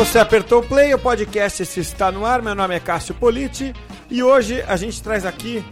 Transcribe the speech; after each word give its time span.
você 0.00 0.18
apertou 0.18 0.60
o 0.60 0.66
play, 0.66 0.94
o 0.94 0.98
podcast 0.98 1.78
está 1.78 2.10
no 2.10 2.24
ar. 2.24 2.40
Meu 2.40 2.54
nome 2.54 2.74
é 2.74 2.80
Cássio 2.80 3.14
Politi 3.14 3.74
e 4.08 4.22
hoje 4.22 4.62
a 4.62 4.74
gente 4.74 5.02
traz 5.02 5.26
aqui 5.26 5.62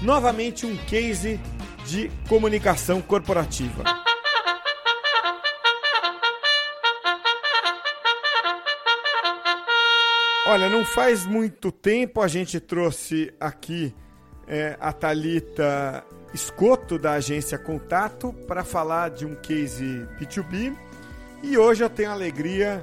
novamente 0.00 0.64
um 0.64 0.74
case 0.74 1.38
de 1.84 2.10
comunicação 2.26 3.02
corporativa. 3.02 3.84
Olha, 10.46 10.70
não 10.70 10.82
faz 10.82 11.26
muito 11.26 11.70
tempo 11.70 12.22
a 12.22 12.28
gente 12.28 12.58
trouxe 12.58 13.30
aqui 13.38 13.94
é, 14.48 14.74
a 14.80 14.90
Talita 14.90 16.02
Escoto 16.32 16.98
da 16.98 17.12
agência 17.12 17.58
Contato 17.58 18.32
para 18.48 18.64
falar 18.64 19.10
de 19.10 19.26
um 19.26 19.34
case 19.34 20.08
B2B 20.18 20.74
e 21.42 21.58
hoje 21.58 21.84
eu 21.84 21.90
tenho 21.90 22.08
a 22.08 22.14
alegria 22.14 22.82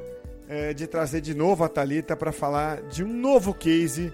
é, 0.53 0.71
de 0.71 0.85
trazer 0.85 1.19
de 1.19 1.33
novo 1.33 1.63
a 1.63 1.69
Talita 1.69 2.15
para 2.15 2.31
falar 2.31 2.83
de 2.83 3.03
um 3.03 3.11
novo 3.11 3.55
case 3.55 4.13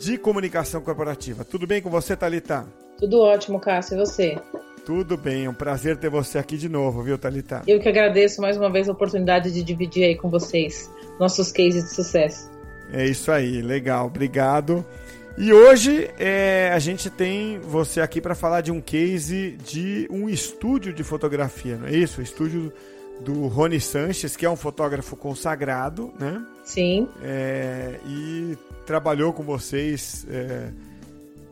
de 0.00 0.18
comunicação 0.18 0.80
corporativa. 0.80 1.44
Tudo 1.44 1.68
bem 1.68 1.80
com 1.80 1.88
você, 1.88 2.16
Talita? 2.16 2.66
Tudo 2.98 3.20
ótimo, 3.20 3.60
Cássio. 3.60 3.94
E 3.94 3.98
você? 3.98 4.38
Tudo 4.84 5.16
bem, 5.16 5.44
é 5.44 5.50
um 5.50 5.54
prazer 5.54 5.96
ter 5.96 6.10
você 6.10 6.36
aqui 6.36 6.56
de 6.56 6.68
novo, 6.68 7.02
viu, 7.02 7.16
Talita? 7.16 7.62
Eu 7.64 7.78
que 7.78 7.88
agradeço 7.88 8.40
mais 8.40 8.56
uma 8.56 8.68
vez 8.68 8.88
a 8.88 8.92
oportunidade 8.92 9.52
de 9.52 9.62
dividir 9.62 10.02
aí 10.04 10.16
com 10.16 10.28
vocês 10.28 10.90
nossos 11.20 11.52
cases 11.52 11.84
de 11.84 11.94
sucesso. 11.94 12.50
É 12.92 13.04
isso 13.04 13.30
aí, 13.30 13.62
legal, 13.62 14.06
obrigado. 14.06 14.84
E 15.36 15.52
hoje 15.52 16.10
é, 16.18 16.72
a 16.74 16.78
gente 16.80 17.08
tem 17.08 17.60
você 17.60 18.00
aqui 18.00 18.20
para 18.20 18.34
falar 18.34 18.62
de 18.62 18.72
um 18.72 18.80
case 18.80 19.56
de 19.64 20.08
um 20.10 20.28
estúdio 20.28 20.92
de 20.92 21.04
fotografia, 21.04 21.76
não 21.76 21.86
é 21.86 21.92
isso? 21.92 22.20
Estúdio 22.20 22.72
do 23.20 23.46
Rony 23.46 23.80
Sanches, 23.80 24.36
que 24.36 24.46
é 24.46 24.50
um 24.50 24.56
fotógrafo 24.56 25.16
consagrado, 25.16 26.12
né? 26.18 26.44
Sim. 26.64 27.08
É, 27.22 27.98
e 28.06 28.56
trabalhou 28.86 29.32
com 29.32 29.42
vocês 29.42 30.26
é, 30.30 30.70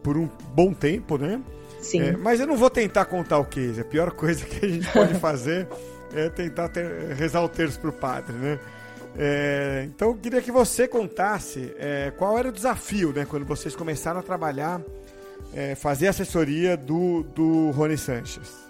por 0.03 0.17
um 0.17 0.29
bom 0.55 0.73
tempo, 0.73 1.19
né? 1.19 1.41
Sim. 1.81 2.01
É, 2.01 2.17
mas 2.17 2.41
eu 2.41 2.47
não 2.47 2.57
vou 2.57 2.71
tentar 2.71 3.05
contar 3.05 3.39
o 3.39 3.45
case. 3.45 3.81
A 3.81 3.85
pior 3.85 4.11
coisa 4.13 4.45
que 4.45 4.65
a 4.65 4.69
gente 4.69 4.91
pode 4.93 5.15
fazer 5.15 5.69
é 6.15 6.29
tentar 6.29 6.69
ter, 6.69 7.15
rezar 7.15 7.43
o 7.43 7.49
terço 7.49 7.79
para 7.81 7.91
o 7.91 7.93
padre, 7.93 8.35
né? 8.37 8.59
É, 9.19 9.85
então 9.87 10.09
eu 10.09 10.15
queria 10.15 10.43
que 10.43 10.53
você 10.53 10.87
contasse 10.87 11.75
é, 11.79 12.13
qual 12.17 12.39
era 12.39 12.49
o 12.49 12.53
desafio, 12.53 13.13
né? 13.13 13.25
Quando 13.25 13.47
vocês 13.47 13.75
começaram 13.75 14.21
a 14.21 14.23
trabalhar, 14.23 14.81
é, 15.55 15.75
fazer 15.75 16.09
assessoria 16.09 16.77
do, 16.77 17.23
do 17.35 17.71
Rony 17.71 17.97
Sanches. 17.97 18.66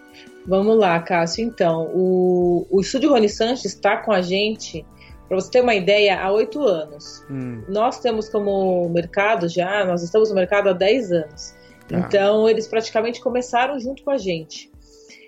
Vamos 0.47 0.79
lá, 0.79 1.01
Cássio. 1.01 1.45
Então, 1.45 1.91
o, 1.93 2.67
o 2.71 2.81
estúdio 2.81 3.11
Rony 3.11 3.29
Sanches 3.29 3.65
está 3.65 3.97
com 3.97 4.13
a 4.13 4.23
gente, 4.23 4.87
para 5.29 5.41
você 5.41 5.51
ter 5.51 5.61
uma 5.61 5.75
ideia, 5.75 6.21
há 6.21 6.31
oito 6.31 6.63
anos. 6.63 7.25
Hum. 7.29 7.65
Nós 7.69 7.99
temos 7.99 8.29
como 8.29 8.89
mercado 8.89 9.49
já, 9.49 9.85
nós 9.85 10.03
estamos 10.03 10.29
no 10.29 10.37
mercado 10.37 10.69
há 10.69 10.73
dez 10.73 11.11
anos. 11.11 11.53
Ah. 11.93 11.99
Então, 11.99 12.49
eles 12.49 12.69
praticamente 12.69 13.21
começaram 13.21 13.79
junto 13.81 14.05
com 14.05 14.11
a 14.11 14.19
gente. 14.19 14.71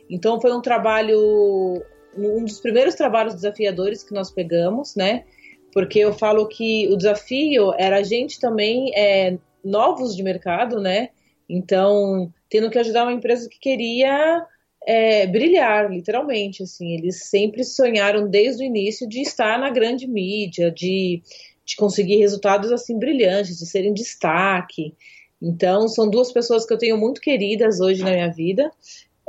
Então, 0.09 0.41
foi 0.41 0.53
um 0.53 0.63
trabalho, 0.63 1.83
um 2.17 2.45
dos 2.45 2.61
primeiros 2.61 2.95
trabalhos 2.95 3.35
desafiadores 3.35 4.05
que 4.05 4.15
nós 4.15 4.31
pegamos, 4.31 4.95
né? 4.95 5.25
Porque 5.73 5.99
eu 5.99 6.13
falo 6.13 6.47
que 6.47 6.89
o 6.93 6.97
desafio 6.97 7.75
era 7.77 7.99
a 7.99 8.03
gente 8.03 8.41
também 8.41 8.93
é, 8.97 9.37
novos 9.65 10.15
de 10.15 10.23
mercado, 10.23 10.81
né? 10.81 11.11
Então, 11.49 12.33
tendo 12.49 12.71
que 12.71 12.79
ajudar 12.79 13.03
uma 13.03 13.13
empresa 13.13 13.49
que 13.49 13.59
queria 13.59 14.47
é, 14.89 15.27
brilhar, 15.27 15.91
literalmente. 15.91 16.63
Assim, 16.63 16.95
eles 16.95 17.25
sempre 17.25 17.63
sonharam 17.63 18.27
desde 18.27 18.63
o 18.63 18.67
início 18.67 19.07
de 19.07 19.21
estar 19.21 19.59
na 19.59 19.69
grande 19.69 20.07
mídia, 20.07 20.71
de, 20.71 21.23
de 21.63 21.77
conseguir 21.77 22.17
resultados 22.17 22.73
assim 22.73 22.99
brilhantes, 22.99 23.59
de 23.59 23.67
serem 23.67 23.93
destaque. 23.93 24.95
Então, 25.43 25.89
são 25.89 26.09
duas 26.09 26.33
pessoas 26.33 26.65
que 26.65 26.73
eu 26.73 26.79
tenho 26.79 26.97
muito 26.97 27.21
queridas 27.21 27.81
hoje 27.81 28.03
na 28.03 28.13
minha 28.13 28.33
vida. 28.33 28.73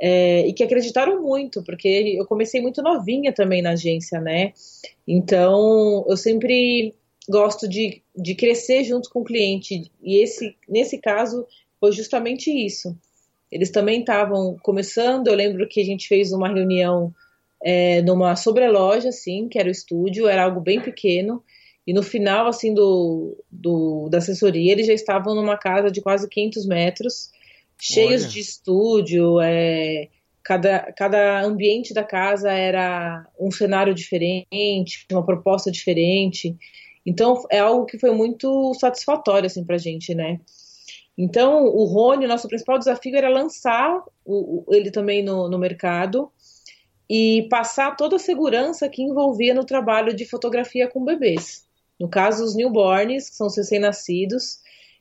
É, 0.02 0.48
e 0.48 0.54
que 0.54 0.64
acreditaram 0.64 1.22
muito, 1.22 1.62
porque 1.62 2.16
eu 2.18 2.26
comecei 2.26 2.62
muito 2.62 2.82
novinha 2.82 3.34
também 3.34 3.62
na 3.62 3.72
agência, 3.72 4.22
né? 4.22 4.54
Então, 5.06 6.06
eu 6.08 6.16
sempre 6.16 6.96
gosto 7.28 7.68
de, 7.68 8.02
de 8.16 8.34
crescer 8.34 8.86
junto 8.86 9.10
com 9.10 9.20
o 9.20 9.26
cliente, 9.26 9.92
e 10.02 10.24
esse, 10.24 10.56
nesse 10.70 11.00
caso 11.00 11.46
foi 11.82 11.92
justamente 11.92 12.50
isso. 12.50 12.98
Eles 13.52 13.72
também 13.72 14.02
estavam 14.02 14.58
começando. 14.62 15.28
Eu 15.28 15.36
lembro 15.36 15.68
que 15.68 15.82
a 15.82 15.86
gente 15.86 16.08
fez 16.08 16.32
uma 16.32 16.48
reunião 16.48 17.14
é, 17.64 18.02
numa 18.02 18.36
sobreloja, 18.36 19.10
assim, 19.10 19.48
que 19.48 19.60
era 19.60 19.68
o 19.68 19.72
estúdio, 19.72 20.28
era 20.28 20.44
algo 20.44 20.62
bem 20.62 20.82
pequeno. 20.82 21.44
E 21.86 21.94
no 21.94 22.04
final, 22.04 22.48
assim, 22.48 22.74
do, 22.74 23.44
do 23.52 24.08
da 24.10 24.20
assessoria, 24.20 24.72
eles 24.72 24.88
já 24.88 24.94
estavam 24.94 25.34
numa 25.34 25.58
casa 25.58 25.90
de 25.90 26.02
quase 26.02 26.30
500 26.30 26.68
metros, 26.68 27.32
cheios 27.80 28.24
Olha. 28.24 28.32
de 28.32 28.40
estúdio. 28.40 29.42
É, 29.42 30.08
cada, 30.44 30.92
cada 30.94 31.42
ambiente 31.42 31.94
da 31.94 32.04
casa 32.04 32.52
era 32.52 33.26
um 33.40 33.52
cenário 33.52 33.94
diferente, 33.94 35.06
uma 35.12 35.26
proposta 35.26 35.72
diferente. 35.72 36.56
Então, 37.06 37.44
é 37.50 37.60
algo 37.60 37.86
que 37.86 37.98
foi 37.98 38.12
muito 38.12 38.74
satisfatório, 38.76 39.48
assim, 39.48 39.64
pra 39.64 39.78
gente, 39.78 40.14
né? 40.14 40.40
Então, 41.22 41.66
o 41.66 41.84
Rony, 41.84 42.26
nosso 42.28 42.48
principal 42.48 42.80
desafio 42.80 43.14
era 43.14 43.28
lançar 43.28 44.02
o, 44.24 44.64
o, 44.66 44.74
ele 44.74 44.90
também 44.90 45.22
no, 45.22 45.50
no 45.50 45.60
mercado 45.60 46.32
e 47.10 47.46
passar 47.50 47.98
toda 47.98 48.16
a 48.16 48.20
segurança 48.20 48.88
que 48.88 49.04
envolvia 49.04 49.54
no 49.54 49.66
trabalho 49.66 50.16
de 50.16 50.24
fotografia 50.24 50.88
com 50.88 51.04
bebês. 51.04 51.66
No 52.00 52.08
caso, 52.08 52.42
os 52.42 52.56
newborns, 52.56 53.30
que 53.30 53.36
são 53.36 53.48
os 53.48 53.58
recém-nascidos. 53.58 54.60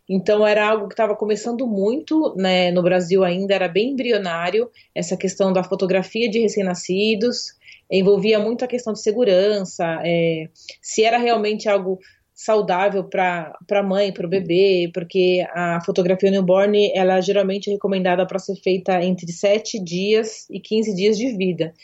Então, 0.09 0.45
era 0.45 0.69
algo 0.69 0.89
que 0.89 0.95
estava 0.95 1.15
começando 1.15 1.65
muito 1.69 2.35
né, 2.37 2.73
no 2.73 2.83
Brasil 2.83 3.23
ainda, 3.23 3.55
era 3.55 3.69
bem 3.69 3.91
embrionário, 3.91 4.69
essa 4.93 5.17
questão 5.17 5.53
da 5.53 5.63
fotografia 5.63 6.29
de 6.29 6.41
recém-nascidos, 6.41 7.55
envolvia 7.89 8.41
muito 8.41 8.65
a 8.65 8.69
questão 8.69 8.93
de 8.93 9.01
segurança, 9.01 9.85
é, 10.05 10.49
se 10.83 11.05
era 11.05 11.17
realmente 11.17 11.69
algo 11.69 12.01
saudável 12.39 13.03
para 13.03 13.53
a 13.69 13.83
mãe, 13.83 14.13
para 14.13 14.25
o 14.25 14.31
bebê, 14.31 14.89
porque 14.95 15.45
a 15.51 15.81
fotografia 15.85 16.31
newborn 16.31 16.93
ela 16.95 17.21
geralmente 17.21 17.69
é 17.69 17.73
recomendada 17.73 18.25
para 18.25 18.39
ser 18.39 18.55
feita 18.55 19.03
entre 19.03 19.33
7 19.33 19.83
dias 19.83 20.49
e 20.49 20.61
15 20.61 20.95
dias 20.95 21.19
de 21.19 21.37
vida. 21.37 21.75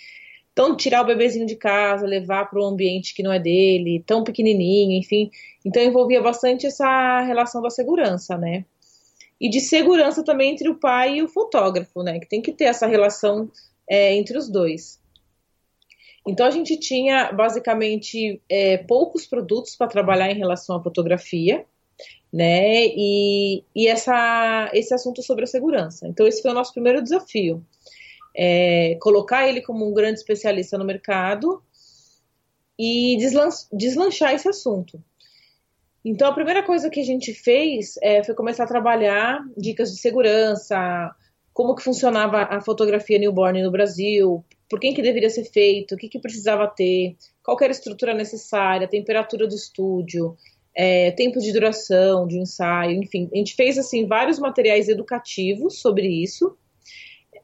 Então, 0.52 0.76
tirar 0.76 1.02
o 1.02 1.06
bebezinho 1.06 1.44
de 1.44 1.56
casa, 1.56 2.06
levar 2.06 2.48
para 2.48 2.62
um 2.62 2.66
ambiente 2.66 3.16
que 3.16 3.22
não 3.24 3.32
é 3.32 3.40
dele, 3.40 4.04
tão 4.06 4.22
pequenininho, 4.22 4.92
enfim. 4.92 5.28
Então, 5.64 5.82
envolvia 5.82 6.22
bastante 6.22 6.68
essa 6.68 7.20
relação 7.22 7.60
da 7.60 7.68
segurança, 7.68 8.38
né? 8.38 8.64
E 9.40 9.50
de 9.50 9.58
segurança 9.58 10.22
também 10.22 10.52
entre 10.52 10.68
o 10.68 10.76
pai 10.76 11.16
e 11.16 11.22
o 11.22 11.28
fotógrafo, 11.28 12.04
né? 12.04 12.20
Que 12.20 12.28
tem 12.28 12.40
que 12.40 12.52
ter 12.52 12.66
essa 12.66 12.86
relação 12.86 13.50
é, 13.90 14.14
entre 14.14 14.38
os 14.38 14.48
dois. 14.48 15.00
Então 16.26 16.46
a 16.46 16.50
gente 16.50 16.78
tinha 16.78 17.32
basicamente 17.32 18.40
é, 18.48 18.78
poucos 18.78 19.26
produtos 19.26 19.76
para 19.76 19.88
trabalhar 19.88 20.30
em 20.30 20.38
relação 20.38 20.76
à 20.76 20.82
fotografia, 20.82 21.64
né? 22.32 22.86
E, 22.86 23.62
e 23.74 23.86
essa, 23.86 24.70
esse 24.72 24.94
assunto 24.94 25.22
sobre 25.22 25.44
a 25.44 25.46
segurança. 25.46 26.08
Então 26.08 26.26
esse 26.26 26.40
foi 26.40 26.50
o 26.50 26.54
nosso 26.54 26.72
primeiro 26.72 27.02
desafio. 27.02 27.64
É, 28.36 28.96
colocar 29.00 29.46
ele 29.46 29.60
como 29.60 29.88
um 29.88 29.94
grande 29.94 30.18
especialista 30.18 30.76
no 30.76 30.84
mercado 30.84 31.62
e 32.78 33.16
deslan 33.18 33.48
deslanchar 33.72 34.34
esse 34.34 34.48
assunto. 34.48 35.00
Então, 36.04 36.28
a 36.28 36.34
primeira 36.34 36.62
coisa 36.62 36.90
que 36.90 37.00
a 37.00 37.04
gente 37.04 37.32
fez 37.32 37.94
é, 38.02 38.22
foi 38.22 38.34
começar 38.34 38.64
a 38.64 38.68
trabalhar 38.68 39.42
dicas 39.56 39.90
de 39.90 39.98
segurança, 39.98 41.14
como 41.52 41.74
que 41.74 41.82
funcionava 41.82 42.42
a 42.42 42.60
fotografia 42.60 43.18
newborn 43.18 43.62
no 43.62 43.70
Brasil, 43.70 44.44
por 44.68 44.80
quem 44.80 44.94
que 44.94 45.02
deveria 45.02 45.30
ser 45.30 45.44
feito, 45.44 45.94
o 45.94 45.98
que, 45.98 46.08
que 46.08 46.18
precisava 46.18 46.66
ter, 46.66 47.16
qual 47.42 47.56
era 47.60 47.70
a 47.70 47.76
estrutura 47.76 48.14
necessária, 48.14 48.86
a 48.86 48.90
temperatura 48.90 49.46
do 49.46 49.54
estúdio, 49.54 50.36
é, 50.74 51.10
tempo 51.12 51.38
de 51.38 51.52
duração 51.52 52.26
de 52.26 52.38
ensaio, 52.38 53.02
enfim, 53.02 53.28
a 53.32 53.36
gente 53.36 53.54
fez 53.54 53.78
assim 53.78 54.06
vários 54.06 54.38
materiais 54.38 54.88
educativos 54.88 55.80
sobre 55.80 56.08
isso 56.08 56.56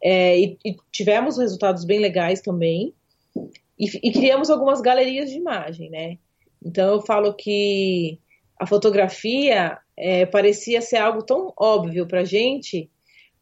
é, 0.02 0.38
e, 0.38 0.58
e, 0.64 0.76
tivemos 0.90 1.36
resultados 1.36 1.84
bem 1.84 1.98
legais 1.98 2.40
também. 2.40 2.94
E, 3.78 4.08
e, 4.08 4.12
criamos 4.12 4.50
algumas 4.50 4.80
galerias 4.80 5.30
de 5.30 5.36
imagem, 5.36 5.90
né? 5.90 6.18
Então 6.64 6.94
eu 6.94 7.02
falo 7.02 7.34
que 7.34 8.18
a 8.58 8.66
fotografia 8.66 9.78
é, 9.96 10.26
parecia 10.26 10.80
ser 10.80 10.96
algo 10.96 11.22
tão 11.22 11.52
óbvio 11.56 12.06
para 12.06 12.24
gente, 12.24 12.90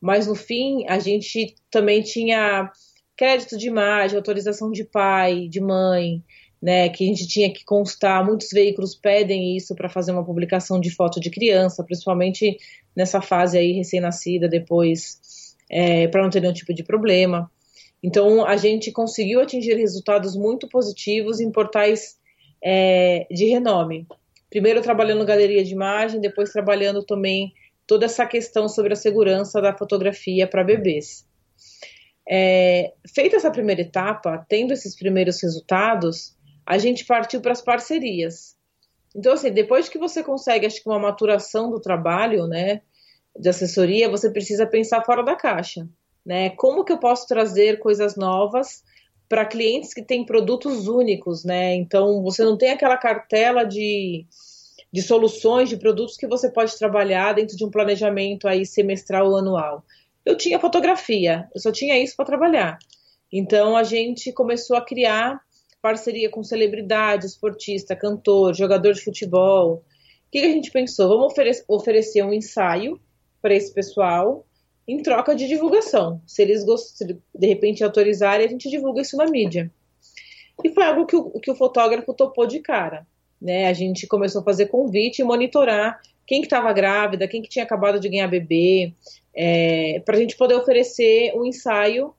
mas 0.01 0.27
no 0.27 0.35
fim 0.35 0.87
a 0.87 0.99
gente 0.99 1.55
também 1.71 2.03
tinha 2.03 2.71
crédito 3.19 3.59
de 3.59 3.67
imagem, 3.67 4.17
autorização 4.17 4.71
de 4.71 4.85
pai, 4.85 5.49
de 5.49 5.61
mãe, 5.61 6.23
né, 6.63 6.89
que 6.89 7.03
a 7.03 7.07
gente 7.09 7.27
tinha 7.27 7.53
que 7.53 7.65
constar, 7.65 8.25
muitos 8.25 8.49
veículos 8.51 8.95
pedem 8.95 9.57
isso 9.57 9.75
para 9.75 9.89
fazer 9.89 10.13
uma 10.13 10.25
publicação 10.25 10.81
de 10.81 10.95
foto 10.95 11.21
de 11.21 11.29
criança, 11.29 11.83
principalmente 11.83 12.57
nessa 12.95 13.21
fase 13.21 13.59
aí 13.59 13.73
recém-nascida, 13.73 14.49
depois, 14.49 15.57
é, 15.69 16.07
para 16.07 16.23
não 16.23 16.31
ter 16.31 16.41
nenhum 16.41 16.53
tipo 16.53 16.73
de 16.73 16.85
problema. 16.85 17.51
Então, 18.01 18.47
a 18.47 18.57
gente 18.57 18.93
conseguiu 18.93 19.41
atingir 19.41 19.75
resultados 19.75 20.37
muito 20.37 20.69
positivos 20.69 21.41
em 21.41 21.51
portais 21.51 22.17
é, 22.63 23.27
de 23.29 23.47
renome. 23.47 24.07
Primeiro 24.49 24.81
trabalhando 24.81 25.27
galeria 25.27 25.65
de 25.65 25.73
imagem, 25.73 26.21
depois 26.21 26.53
trabalhando 26.53 27.05
também 27.05 27.53
toda 27.85 28.07
essa 28.07 28.25
questão 28.25 28.69
sobre 28.69 28.93
a 28.93 28.97
segurança 28.97 29.61
da 29.61 29.77
fotografia 29.77 30.47
para 30.47 30.63
bebês. 30.63 31.28
É, 32.31 32.93
feita 33.15 33.37
essa 33.37 33.51
primeira 33.51 33.81
etapa, 33.81 34.45
tendo 34.49 34.73
esses 34.73 34.95
primeiros 34.95 35.43
resultados, 35.43 36.37
a 36.67 36.77
gente 36.77 37.07
partiu 37.07 37.41
para 37.41 37.53
as 37.53 37.63
parcerias. 37.63 38.55
Então, 39.17 39.33
assim, 39.33 39.51
depois 39.51 39.89
que 39.89 39.99
você 39.99 40.23
consegue, 40.23 40.67
acho 40.67 40.83
que 40.83 40.89
uma 40.89 40.99
maturação 40.99 41.71
do 41.71 41.81
trabalho, 41.81 42.47
né, 42.47 42.83
de 43.39 43.49
assessoria, 43.49 44.11
você 44.11 44.31
precisa 44.31 44.67
pensar 44.67 45.05
fora 45.05 45.23
da 45.23 45.35
caixa, 45.35 45.89
né? 46.25 46.51
Como 46.51 46.85
que 46.85 46.93
eu 46.93 46.99
posso 46.99 47.27
trazer 47.27 47.79
coisas 47.79 48.17
novas 48.17 48.83
para 49.29 49.47
clientes 49.47 49.95
que 49.95 50.03
têm 50.03 50.27
produtos 50.27 50.89
únicos, 50.89 51.45
né? 51.45 51.75
Então, 51.75 52.23
você 52.23 52.45
não 52.45 52.59
tem 52.59 52.71
aquela 52.71 52.97
cartela 52.97 53.65
de, 53.65 54.27
de 54.93 55.03
soluções, 55.03 55.69
de 55.69 55.77
produtos 55.77 56.17
que 56.17 56.27
você 56.27 56.51
pode 56.51 56.77
trabalhar 56.77 57.35
dentro 57.35 57.57
de 57.57 57.65
um 57.65 57.71
planejamento 57.71 58.49
aí 58.49 58.67
semestral 58.67 59.29
ou 59.29 59.37
anual. 59.37 59.85
Eu 60.29 60.37
tinha 60.37 60.61
fotografia, 60.61 61.49
eu 61.55 61.59
só 61.59 61.73
tinha 61.73 61.99
isso 61.99 62.15
para 62.15 62.27
trabalhar. 62.27 62.79
Então, 63.33 63.75
a 63.75 63.83
gente 63.83 64.31
começou 64.31 64.77
a 64.77 64.85
criar 64.85 65.41
parceria 65.81 66.29
com 66.29 66.45
celebridade, 66.45 67.25
esportista, 67.25 67.97
cantor, 67.97 68.55
jogador 68.55 68.93
de 68.93 69.01
futebol. 69.01 69.77
O 69.77 70.31
que, 70.31 70.41
que 70.41 70.47
a 70.47 70.51
gente 70.51 70.71
pensou? 70.71 71.09
Vamos 71.09 71.33
ofere 71.33 71.51
oferecer 71.67 72.23
um 72.23 72.35
ensaio 72.35 73.01
para 73.41 73.55
esse 73.55 73.73
pessoal 73.73 74.45
em 74.87 75.03
troca 75.03 75.35
de 75.35 75.49
divulgação. 75.49 76.21
Se 76.27 76.43
eles 76.43 76.63
de 77.35 77.47
repente 77.47 77.83
autorizarem, 77.83 78.45
a 78.47 78.51
gente 78.51 78.69
divulga 78.69 79.01
isso 79.01 79.17
na 79.17 79.25
mídia. 79.25 79.73
E 80.63 80.69
foi 80.69 80.85
algo 80.85 81.07
que 81.07 81.17
o, 81.17 81.41
que 81.41 81.51
o 81.51 81.57
fotógrafo 81.57 82.13
topou 82.13 82.47
de 82.47 82.61
cara. 82.61 83.07
Né? 83.41 83.67
A 83.67 83.73
gente 83.73 84.07
começou 84.07 84.43
a 84.43 84.45
fazer 84.45 84.67
convite 84.67 85.23
e 85.23 85.25
monitorar 85.25 85.99
quem 86.29 86.43
que 86.43 86.47
estava 86.47 86.71
grávida, 86.75 87.27
quem 87.27 87.41
que 87.41 87.49
tinha 87.49 87.65
acabado 87.65 87.99
de 87.99 88.07
ganhar 88.07 88.29
bebê, 88.29 88.93
é, 89.35 89.99
para 90.05 90.15
a 90.15 90.21
gente 90.21 90.37
poder 90.37 90.55
oferecer 90.57 91.33
um 91.35 91.47
ensaio 91.47 92.15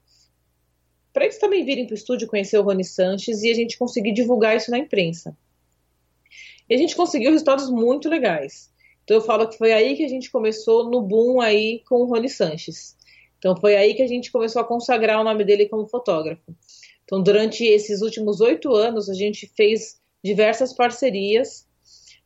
para 1.14 1.26
eles 1.26 1.38
também 1.38 1.64
virem 1.64 1.86
para 1.86 1.94
o 1.94 1.98
estúdio 1.98 2.28
conhecer 2.28 2.58
o 2.58 2.64
Rony 2.64 2.84
Sanches 2.84 3.44
e 3.44 3.52
a 3.52 3.54
gente 3.54 3.78
conseguir 3.78 4.12
divulgar 4.12 4.58
isso 4.58 4.72
na 4.72 4.80
imprensa. 4.80 5.38
E 6.68 6.74
a 6.74 6.78
gente 6.78 6.96
conseguiu 6.96 7.32
resultados 7.32 7.70
muito 7.70 8.10
legais. 8.10 8.72
Então 9.04 9.18
eu 9.18 9.22
falo 9.22 9.48
que 9.48 9.58
foi 9.58 9.74
aí 9.74 9.96
que 9.96 10.04
a 10.04 10.08
gente 10.08 10.32
começou 10.32 10.90
no 10.90 11.02
boom 11.02 11.40
aí 11.40 11.84
com 11.88 11.98
o 11.98 12.06
Rony 12.06 12.30
Sanches. 12.30 12.96
Então 13.38 13.56
foi 13.56 13.76
aí 13.76 13.94
que 13.94 14.02
a 14.02 14.08
gente 14.08 14.32
começou 14.32 14.62
a 14.62 14.66
consagrar 14.66 15.22
o 15.22 15.24
nome 15.24 15.44
dele 15.44 15.68
como 15.68 15.88
fotógrafo. 15.88 16.56
Então 17.06 17.22
durante 17.22 17.64
esses 17.64 18.02
últimos 18.02 18.42
oito 18.42 18.74
anos 18.74 19.08
a 19.08 19.14
gente 19.14 19.46
fez 19.56 20.00
diversas 20.24 20.74
parcerias 20.74 21.69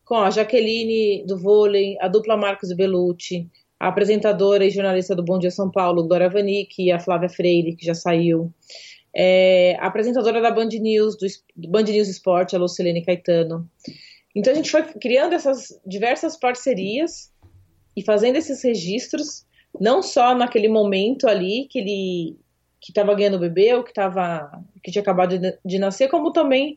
com 0.06 0.16
a 0.16 0.30
Jaqueline 0.30 1.26
do 1.26 1.38
vôlei, 1.38 1.98
a 2.00 2.08
dupla 2.08 2.38
Marcos 2.38 2.74
Belucci, 2.74 3.50
a 3.80 3.88
apresentadora 3.88 4.66
e 4.66 4.70
jornalista 4.70 5.16
do 5.16 5.24
Bom 5.24 5.40
Dia 5.40 5.52
São 5.52 5.70
Paulo, 5.70 6.04
Dora 6.04 6.30
Vanik, 6.30 6.82
e 6.82 6.92
a 6.92 7.00
Flávia 7.00 7.30
Freire, 7.30 7.76
que 7.76 7.86
já 7.86 7.94
saiu, 7.94 8.52
é, 9.16 9.76
a 9.80 9.88
apresentadora 9.88 10.42
da 10.42 10.52
Band 10.52 10.70
News, 10.70 11.18
do, 11.18 11.28
do 11.56 11.70
Band 11.70 11.84
News 11.84 12.08
Esporte, 12.08 12.56
a 12.56 12.60
Lucilene 12.60 13.06
Caetano, 13.06 13.70
então 14.36 14.52
a 14.52 14.56
gente 14.56 14.72
foi 14.72 14.84
criando 14.84 15.34
essas 15.34 15.80
diversas 15.86 16.38
parcerias 16.38 17.32
e 17.96 18.04
fazendo 18.04 18.38
esses 18.38 18.64
registros, 18.64 19.46
não 19.80 20.02
só 20.02 20.36
naquele 20.36 20.68
momento 20.68 21.28
ali 21.28 21.68
que 21.70 21.80
ele 21.80 22.38
que 22.82 22.92
estava 22.92 23.16
ganhando 23.16 23.38
o 23.38 23.40
bebê 23.40 23.74
ou 23.74 23.82
que 23.82 23.94
tava, 23.94 24.62
que 24.84 24.92
tinha 24.92 25.02
acabado 25.02 25.40
de, 25.40 25.58
de 25.64 25.80
nascer, 25.80 26.10
como 26.10 26.34
também 26.34 26.76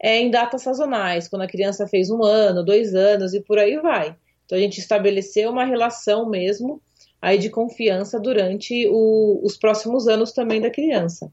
é, 0.00 0.18
em 0.18 0.30
datas 0.30 0.62
sazonais, 0.62 1.28
quando 1.28 1.42
a 1.42 1.48
criança 1.48 1.86
fez 1.86 2.10
um 2.10 2.22
ano, 2.22 2.64
dois 2.64 2.94
anos 2.94 3.34
e 3.34 3.40
por 3.40 3.58
aí 3.58 3.78
vai. 3.78 4.16
Então 4.44 4.56
a 4.56 4.60
gente 4.60 4.78
estabeleceu 4.78 5.50
uma 5.50 5.64
relação 5.64 6.28
mesmo 6.28 6.80
aí 7.20 7.38
de 7.38 7.50
confiança 7.50 8.20
durante 8.20 8.86
o, 8.88 9.40
os 9.42 9.56
próximos 9.56 10.06
anos 10.06 10.32
também 10.32 10.60
da 10.60 10.70
criança. 10.70 11.32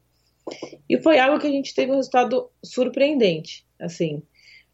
E 0.89 0.97
foi 1.01 1.19
algo 1.19 1.39
que 1.39 1.47
a 1.47 1.51
gente 1.51 1.73
teve 1.73 1.91
um 1.91 1.97
resultado 1.97 2.49
surpreendente, 2.63 3.65
assim. 3.79 4.21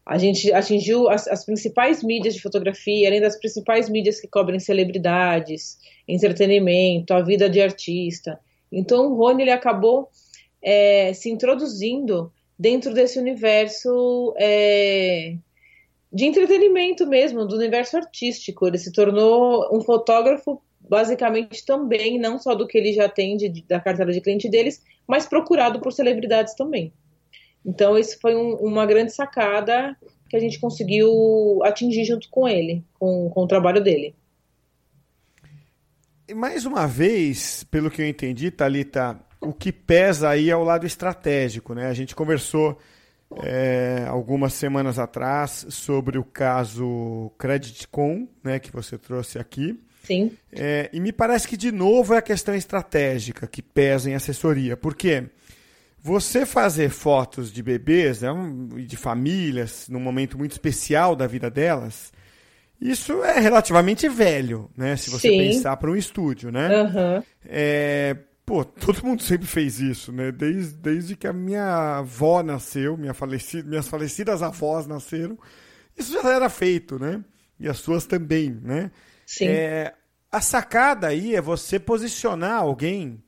A 0.04 0.18
gente 0.18 0.52
atingiu 0.52 1.08
as, 1.08 1.28
as, 1.28 1.44
principais 1.44 2.02
mídias 2.02 2.34
de 2.34 2.42
fotografia, 2.42 3.06
além 3.06 3.20
das 3.20 3.36
principais 3.36 3.88
mídias 3.88 4.18
que 4.18 4.26
cobrem 4.26 4.58
celebridades, 4.58 5.78
entretenimento, 6.08 7.12
a 7.12 7.20
vida 7.20 7.48
de 7.48 7.60
artista. 7.60 8.40
Então 8.72 9.12
o 9.12 9.16
Rony 9.16 9.42
ele 9.42 9.50
acabou 9.52 10.08
é, 10.62 11.12
se 11.12 11.30
introduzindo 11.30 12.32
dentro 12.60 12.92
desse 12.92 13.18
universo 13.18 14.34
é, 14.36 15.34
de 16.12 16.26
entretenimento 16.26 17.06
mesmo, 17.06 17.46
do 17.46 17.56
universo 17.56 17.96
artístico. 17.96 18.66
Ele 18.66 18.76
se 18.76 18.92
tornou 18.92 19.74
um 19.74 19.80
fotógrafo 19.80 20.60
basicamente 20.78 21.64
também, 21.64 22.18
não 22.18 22.38
só 22.38 22.54
do 22.54 22.66
que 22.66 22.76
ele 22.76 22.92
já 22.92 23.08
tem 23.08 23.38
de, 23.38 23.64
da 23.66 23.80
cartela 23.80 24.12
de 24.12 24.20
cliente 24.20 24.46
deles, 24.46 24.82
mas 25.08 25.26
procurado 25.26 25.80
por 25.80 25.90
celebridades 25.90 26.54
também. 26.54 26.92
Então, 27.64 27.98
isso 27.98 28.18
foi 28.20 28.36
um, 28.36 28.56
uma 28.56 28.84
grande 28.84 29.12
sacada 29.12 29.96
que 30.28 30.36
a 30.36 30.40
gente 30.40 30.60
conseguiu 30.60 31.60
atingir 31.64 32.04
junto 32.04 32.28
com 32.28 32.46
ele, 32.46 32.84
com, 32.98 33.30
com 33.30 33.44
o 33.44 33.48
trabalho 33.48 33.82
dele. 33.82 34.14
E 36.28 36.34
mais 36.34 36.66
uma 36.66 36.86
vez, 36.86 37.64
pelo 37.64 37.90
que 37.90 38.02
eu 38.02 38.06
entendi, 38.06 38.50
Thalita, 38.50 39.18
o 39.40 39.52
que 39.52 39.72
pesa 39.72 40.28
aí 40.28 40.50
é 40.50 40.56
o 40.56 40.64
lado 40.64 40.86
estratégico, 40.86 41.74
né? 41.74 41.86
A 41.86 41.94
gente 41.94 42.14
conversou 42.14 42.78
é, 43.42 44.04
algumas 44.08 44.52
semanas 44.52 44.98
atrás 44.98 45.66
sobre 45.70 46.18
o 46.18 46.24
caso 46.24 47.32
Creditcom, 47.38 48.28
né, 48.42 48.58
que 48.58 48.72
você 48.72 48.98
trouxe 48.98 49.38
aqui. 49.38 49.80
Sim. 50.04 50.32
É, 50.52 50.90
e 50.92 51.00
me 51.00 51.12
parece 51.12 51.46
que, 51.46 51.56
de 51.56 51.70
novo, 51.70 52.14
é 52.14 52.18
a 52.18 52.22
questão 52.22 52.54
estratégica 52.54 53.46
que 53.46 53.62
pesa 53.62 54.10
em 54.10 54.14
assessoria. 54.14 54.76
Por 54.76 54.94
quê? 54.94 55.22
Porque 55.22 55.40
você 56.02 56.46
fazer 56.46 56.88
fotos 56.88 57.52
de 57.52 57.62
bebês 57.62 58.22
né, 58.22 58.30
e 58.76 58.84
de 58.84 58.96
famílias 58.96 59.86
num 59.88 60.00
momento 60.00 60.38
muito 60.38 60.52
especial 60.52 61.14
da 61.14 61.26
vida 61.26 61.50
delas, 61.50 62.12
isso 62.80 63.22
é 63.22 63.38
relativamente 63.38 64.08
velho, 64.08 64.70
né? 64.74 64.96
Se 64.96 65.10
você 65.10 65.28
Sim. 65.28 65.38
pensar 65.38 65.76
para 65.76 65.90
um 65.90 65.96
estúdio, 65.96 66.50
né? 66.50 66.82
Uhum. 66.82 67.22
É, 67.44 68.16
pô, 68.50 68.64
todo 68.64 69.06
mundo 69.06 69.22
sempre 69.22 69.46
fez 69.46 69.78
isso, 69.78 70.10
né? 70.10 70.32
Desde, 70.32 70.74
desde 70.74 71.14
que 71.14 71.28
a 71.28 71.32
minha 71.32 71.98
avó 71.98 72.42
nasceu, 72.42 72.96
minha 72.96 73.14
falecida, 73.14 73.68
minhas 73.68 73.86
falecidas 73.86 74.42
avós 74.42 74.88
nasceram, 74.88 75.38
isso 75.96 76.12
já 76.12 76.28
era 76.28 76.48
feito, 76.48 76.98
né? 76.98 77.22
E 77.60 77.68
as 77.68 77.78
suas 77.78 78.06
também, 78.06 78.50
né? 78.50 78.90
Sim. 79.24 79.46
É, 79.46 79.94
a 80.32 80.40
sacada 80.40 81.06
aí 81.06 81.36
é 81.36 81.40
você 81.40 81.78
posicionar 81.78 82.60
alguém 82.60 83.22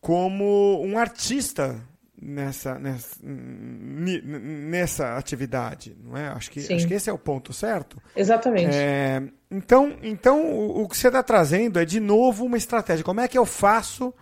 como 0.00 0.82
um 0.84 0.98
artista 0.98 1.80
nessa, 2.20 2.80
nessa, 2.80 3.16
nessa 3.22 5.16
atividade, 5.16 5.96
não 6.02 6.16
é? 6.16 6.30
Acho 6.30 6.50
que, 6.50 6.58
acho 6.74 6.88
que 6.88 6.94
esse 6.94 7.08
é 7.08 7.12
o 7.12 7.18
ponto 7.18 7.52
certo. 7.52 8.02
Exatamente. 8.16 8.74
É, 8.74 9.22
então, 9.48 9.96
então 10.02 10.44
o, 10.50 10.82
o 10.82 10.88
que 10.88 10.96
você 10.96 11.06
está 11.06 11.22
trazendo 11.22 11.78
é 11.78 11.84
de 11.84 12.00
novo 12.00 12.44
uma 12.44 12.56
estratégia. 12.56 13.04
Como 13.04 13.20
é 13.20 13.28
que 13.28 13.38
eu 13.38 13.46
faço? 13.46 14.12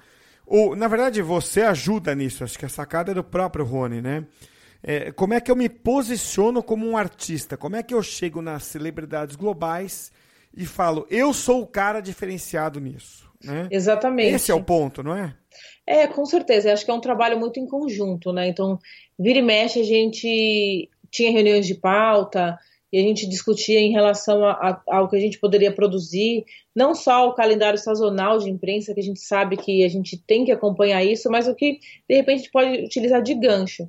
Ou, 0.46 0.76
na 0.76 0.86
verdade, 0.86 1.20
você 1.20 1.62
ajuda 1.62 2.14
nisso. 2.14 2.44
Acho 2.44 2.58
que 2.58 2.64
a 2.64 2.68
sacada 2.68 3.10
é 3.10 3.14
do 3.14 3.24
próprio 3.24 3.64
Rony, 3.64 4.00
né? 4.00 4.24
É, 4.82 5.10
como 5.10 5.34
é 5.34 5.40
que 5.40 5.50
eu 5.50 5.56
me 5.56 5.68
posiciono 5.68 6.62
como 6.62 6.86
um 6.86 6.96
artista? 6.96 7.56
Como 7.56 7.74
é 7.74 7.82
que 7.82 7.92
eu 7.92 8.02
chego 8.02 8.40
nas 8.40 8.62
celebridades 8.64 9.34
globais 9.34 10.12
e 10.56 10.64
falo, 10.64 11.06
eu 11.10 11.34
sou 11.34 11.62
o 11.62 11.66
cara 11.66 12.00
diferenciado 12.00 12.78
nisso? 12.78 13.28
Né? 13.42 13.66
Exatamente. 13.70 14.34
Esse 14.34 14.52
é 14.52 14.54
o 14.54 14.62
ponto, 14.62 15.02
não 15.02 15.14
é? 15.14 15.34
É, 15.86 16.06
com 16.06 16.24
certeza. 16.24 16.68
Eu 16.68 16.74
acho 16.74 16.84
que 16.84 16.90
é 16.90 16.94
um 16.94 17.00
trabalho 17.00 17.38
muito 17.38 17.58
em 17.58 17.66
conjunto, 17.66 18.32
né? 18.32 18.48
Então, 18.48 18.78
vira 19.18 19.40
e 19.40 19.42
mexe, 19.42 19.80
a 19.80 19.84
gente 19.84 20.88
tinha 21.10 21.32
reuniões 21.32 21.66
de 21.66 21.74
pauta 21.74 22.58
e 22.96 22.98
a 22.98 23.02
gente 23.02 23.28
discutia 23.28 23.78
em 23.78 23.92
relação 23.92 24.40
ao 24.88 25.06
que 25.06 25.16
a 25.16 25.20
gente 25.20 25.38
poderia 25.38 25.70
produzir, 25.70 26.46
não 26.74 26.94
só 26.94 27.28
o 27.28 27.34
calendário 27.34 27.78
sazonal 27.78 28.38
de 28.38 28.48
imprensa, 28.48 28.94
que 28.94 29.00
a 29.00 29.02
gente 29.02 29.20
sabe 29.20 29.58
que 29.58 29.84
a 29.84 29.88
gente 29.88 30.16
tem 30.16 30.46
que 30.46 30.50
acompanhar 30.50 31.04
isso, 31.04 31.30
mas 31.30 31.46
o 31.46 31.54
que, 31.54 31.78
de 32.08 32.16
repente, 32.16 32.36
a 32.36 32.38
gente 32.38 32.50
pode 32.50 32.84
utilizar 32.84 33.20
de 33.20 33.34
gancho. 33.34 33.86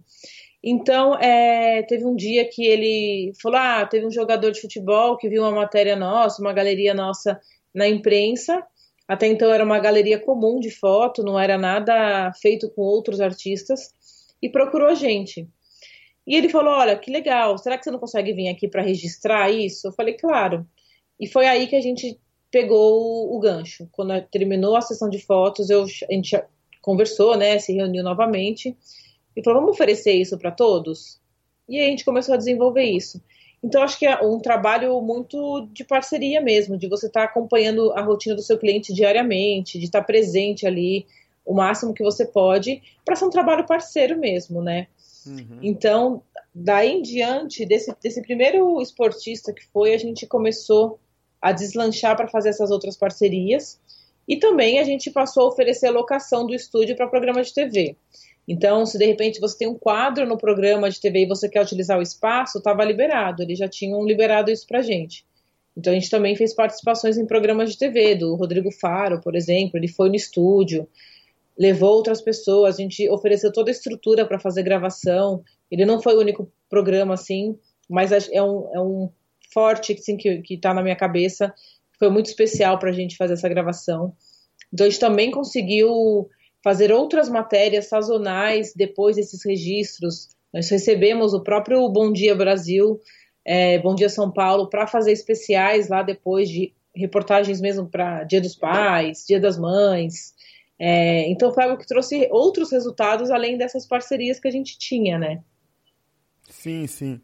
Então, 0.62 1.16
é, 1.16 1.84
teve 1.84 2.04
um 2.04 2.18
dia 2.18 2.50
que 2.50 2.66
ele 2.66 3.32
falou: 3.42 3.58
ah, 3.58 3.86
teve 3.86 4.06
um 4.06 4.12
jogador 4.12 4.52
de 4.52 4.60
futebol 4.60 5.16
que 5.16 5.30
viu 5.30 5.44
uma 5.44 5.54
matéria 5.54 5.96
nossa, 5.96 6.42
uma 6.42 6.52
galeria 6.52 6.94
nossa 6.94 7.40
na 7.74 7.88
imprensa, 7.88 8.62
até 9.08 9.26
então 9.26 9.54
era 9.54 9.64
uma 9.64 9.80
galeria 9.80 10.20
comum 10.20 10.60
de 10.60 10.70
foto, 10.70 11.24
não 11.24 11.40
era 11.40 11.58
nada 11.58 12.34
feito 12.42 12.70
com 12.72 12.82
outros 12.82 13.22
artistas, 13.22 13.94
e 14.42 14.50
procurou 14.50 14.90
a 14.90 14.96
gente. 14.96 15.48
E 16.28 16.36
ele 16.36 16.50
falou: 16.50 16.74
Olha, 16.74 16.98
que 16.98 17.10
legal, 17.10 17.58
será 17.58 17.78
que 17.78 17.86
você 17.86 17.92
não 17.92 18.00
consegue 18.00 18.34
vir 18.34 18.50
aqui 18.50 18.68
para 18.68 18.84
registrar 18.84 19.50
isso? 19.50 19.88
Eu 19.88 19.94
falei: 19.94 20.14
Claro. 20.14 20.68
E 21.20 21.26
foi 21.26 21.48
aí 21.48 21.66
que 21.68 21.76
a 21.76 21.82
gente 21.82 22.20
pegou 22.52 23.34
o, 23.36 23.40
gancho. 23.40 23.88
Quando 23.92 24.22
terminou 24.30 24.76
a 24.76 24.82
sessão 24.82 25.10
de 25.10 25.20
fotos, 25.20 25.70
eu, 25.70 25.84
a 25.84 26.14
gente 26.14 26.40
conversou, 26.82 27.36
né, 27.38 27.58
se 27.58 27.74
reuniu 27.74 28.04
novamente 28.04 28.76
e 29.36 29.44
falou: 29.44 29.62
Vamos 29.62 29.76
oferecer 29.76 30.14
isso 30.14 30.38
para 30.38 30.52
todos? 30.52 31.20
e 31.68 31.80
a 31.80 31.86
gente 31.86 32.06
começou 32.06 32.34
a 32.34 32.38
desenvolver 32.38 32.84
isso. 32.84 33.22
Então, 33.64 33.82
acho 33.82 33.98
que 33.98 34.06
é 34.06 34.22
um 34.24 34.40
trabalho 34.40 35.00
muito 35.02 35.68
de 35.74 35.84
parceria 35.84 36.40
mesmo, 36.40 36.78
de 36.78 36.88
você 36.88 37.08
estar 37.08 37.22
tá 37.22 37.26
acompanhando 37.26 37.92
a 37.94 38.02
rotina 38.02 38.36
do 38.36 38.42
seu 38.42 38.58
cliente 38.58 38.94
diariamente, 38.94 39.80
de 39.80 39.86
estar 39.86 40.02
tá 40.02 40.06
presente 40.06 40.66
ali 40.66 41.06
o 41.44 41.54
máximo 41.54 41.94
que 41.94 42.04
você 42.04 42.26
pode, 42.26 42.82
para 43.04 43.16
ser 43.16 43.26
um 43.26 43.30
trabalho 43.30 43.66
parceiro 43.66 44.18
mesmo, 44.18 44.62
né? 44.62 44.88
Uhum. 45.30 45.60
Então, 45.62 46.24
daí 46.54 46.92
em 46.92 47.02
diante, 47.02 47.66
desse, 47.66 47.94
desse 48.02 48.22
primeiro 48.22 48.82
esportista 48.82 49.54
que 49.54 49.66
foi, 49.68 49.94
a 49.94 49.98
gente 49.98 50.26
começou 50.26 51.00
a 51.42 51.52
deslanchar 51.52 52.16
para 52.16 52.28
fazer 52.28 52.50
essas 52.50 52.72
outras 52.72 52.98
parcerias. 52.98 53.80
E 54.28 54.36
também 54.38 54.80
a 54.80 54.84
gente 54.84 55.10
passou 55.10 55.44
a 55.44 55.48
oferecer 55.48 55.88
a 55.88 55.92
locação 55.92 56.46
do 56.46 56.54
estúdio 56.54 56.96
para 56.96 57.08
programa 57.08 57.42
de 57.42 57.54
TV. 57.54 57.96
Então, 58.48 58.86
se 58.86 58.98
de 58.98 59.06
repente 59.06 59.40
você 59.40 59.58
tem 59.58 59.68
um 59.68 59.78
quadro 59.78 60.26
no 60.26 60.38
programa 60.38 60.90
de 60.90 61.00
TV 61.00 61.24
e 61.24 61.28
você 61.28 61.50
quer 61.50 61.62
utilizar 61.62 62.00
o 62.00 62.02
espaço, 62.02 62.58
estava 62.58 62.84
liberado, 62.84 63.44
eles 63.44 63.58
já 63.60 63.68
tinham 63.68 64.06
liberado 64.06 64.50
isso 64.50 64.66
para 64.66 64.82
gente. 64.82 65.26
Então, 65.76 65.92
a 65.92 65.96
gente 65.96 66.10
também 66.10 66.36
fez 66.36 66.54
participações 66.54 67.18
em 67.18 67.26
programas 67.26 67.72
de 67.72 67.78
TV, 67.78 68.16
do 68.16 68.36
Rodrigo 68.36 68.72
Faro, 68.72 69.22
por 69.22 69.36
exemplo, 69.36 69.78
ele 69.78 69.88
foi 69.88 70.10
no 70.10 70.16
estúdio, 70.16 70.88
levou 71.58 71.92
outras 71.92 72.22
pessoas, 72.22 72.76
a 72.76 72.82
gente 72.82 73.10
ofereceu 73.10 73.52
toda 73.52 73.72
a 73.72 73.74
estrutura 73.74 74.26
para 74.26 74.40
fazer 74.40 74.64
gravação. 74.64 75.44
Ele 75.72 75.86
não 75.86 76.02
foi 76.02 76.16
o 76.16 76.20
único 76.20 76.52
programa 76.70 77.16
assim, 77.16 77.58
mas 77.90 78.12
é 78.12 78.42
um, 78.44 78.70
é 78.74 78.82
um 78.82 79.10
forte 79.54 79.94
assim, 79.94 80.18
que 80.18 80.44
está 80.50 80.74
na 80.74 80.84
minha 80.84 80.96
cabeça. 80.96 81.54
Foi 81.98 82.10
muito 82.10 82.28
especial 82.28 82.78
para 82.78 82.90
a 82.90 82.94
gente 82.94 83.18
fazer 83.18 83.34
essa 83.34 83.50
gravação. 83.50 84.14
Então, 84.72 84.86
a 84.86 84.90
gente 84.90 85.00
também 85.00 85.32
conseguiu 85.32 86.30
fazer 86.64 86.92
outras 86.92 87.30
matérias 87.30 87.88
sazonais 87.88 88.74
depois 88.76 89.16
desses 89.16 89.44
registros. 89.46 90.30
Nós 90.54 90.70
recebemos 90.70 91.34
o 91.34 91.42
próprio 91.42 91.88
Bom 91.90 92.12
Dia 92.12 92.36
Brasil, 92.36 93.00
é, 93.46 93.80
Bom 93.80 93.96
Dia 93.96 94.10
São 94.10 94.32
Paulo, 94.32 94.70
para 94.70 94.86
fazer 94.86 95.12
especiais 95.12 95.88
lá 95.88 96.04
depois 96.04 96.50
de 96.50 96.74
reportagens 96.96 97.62
mesmo 97.62 97.88
para 97.88 98.24
Dia 98.24 98.42
dos 98.42 98.56
Pais, 98.56 99.24
Dia 99.28 99.40
das 99.40 99.58
Mães. 99.58 100.34
É, 100.80 101.28
então 101.30 101.52
foi 101.54 101.64
algo 101.64 101.78
que 101.78 101.88
trouxe 101.88 102.28
outros 102.32 102.72
resultados 102.72 103.32
além 103.32 103.58
dessas 103.58 103.86
parcerias 103.86 104.40
que 104.40 104.48
a 104.48 104.52
gente 104.52 104.78
tinha, 104.78 105.18
né? 105.18 105.42
Sim, 106.50 106.86
sim. 106.88 107.20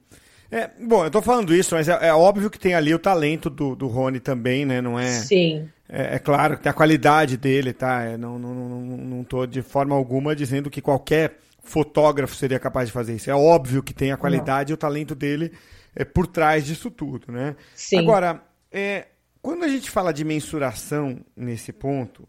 É, 0.50 0.70
bom, 0.80 1.04
eu 1.04 1.10
tô 1.10 1.22
falando 1.22 1.54
isso, 1.56 1.74
mas 1.74 1.90
é, 1.90 2.08
é, 2.08 2.14
óbvio 2.14 2.50
que 2.50 2.60
tem 2.60 2.76
ali 2.76 2.94
o 2.94 3.00
talento 3.00 3.50
do, 3.50 3.76
do 3.76 3.88
Rony 3.88 4.20
também, 4.20 4.66
né? 4.66 4.82
Não 4.82 5.00
é. 5.00 5.08
Sim. 5.08 5.70
É, 5.90 6.16
é 6.16 6.20
claro 6.20 6.58
que 6.58 6.64
tem 6.64 6.70
a 6.70 6.74
qualidade 6.74 7.38
dele, 7.38 7.74
tá? 7.74 8.04
É, 8.04 8.18
não, 8.18 8.38
não, 8.38 8.54
não, 8.54 8.98
não 8.98 9.24
tô 9.24 9.46
de 9.46 9.62
forma 9.62 9.96
alguma 9.96 10.36
dizendo 10.36 10.70
que 10.70 10.82
qualquer 10.82 11.40
fotógrafo 11.64 12.36
seria 12.36 12.60
capaz 12.60 12.88
de 12.88 12.94
fazer 12.94 13.16
isso. 13.16 13.32
É 13.32 13.36
óbvio 13.36 13.82
que 13.82 13.94
tem 13.94 14.12
a 14.12 14.18
qualidade 14.18 14.70
não. 14.70 14.74
e 14.74 14.76
o 14.76 14.78
talento 14.78 15.16
dele 15.16 15.52
é 15.96 16.04
por 16.04 16.28
trás 16.28 16.66
disso 16.66 16.92
tudo, 16.92 17.32
né? 17.32 17.56
Sim. 17.74 18.00
Agora, 18.00 18.44
é, 18.72 19.08
quando 19.42 19.64
a 19.64 19.68
gente 19.68 19.90
fala 19.90 20.14
de 20.14 20.24
mensuração 20.24 21.20
nesse 21.36 21.72
ponto, 21.72 22.28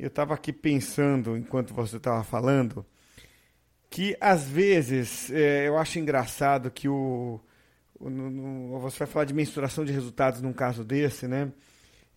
eu 0.00 0.08
estava 0.08 0.34
aqui 0.34 0.52
pensando, 0.52 1.36
enquanto 1.36 1.74
você 1.74 1.98
estava 1.98 2.24
falando, 2.24 2.84
que 3.90 4.16
às 4.20 4.48
vezes 4.48 5.30
é, 5.30 5.68
eu 5.68 5.76
acho 5.76 5.98
engraçado 5.98 6.70
que 6.70 6.88
o, 6.88 7.40
o 7.98 8.08
no, 8.08 8.30
no, 8.30 8.78
você 8.80 9.00
vai 9.00 9.08
falar 9.08 9.24
de 9.24 9.34
mensuração 9.34 9.84
de 9.84 9.92
resultados 9.92 10.40
num 10.40 10.52
caso 10.52 10.84
desse, 10.84 11.28
né? 11.28 11.52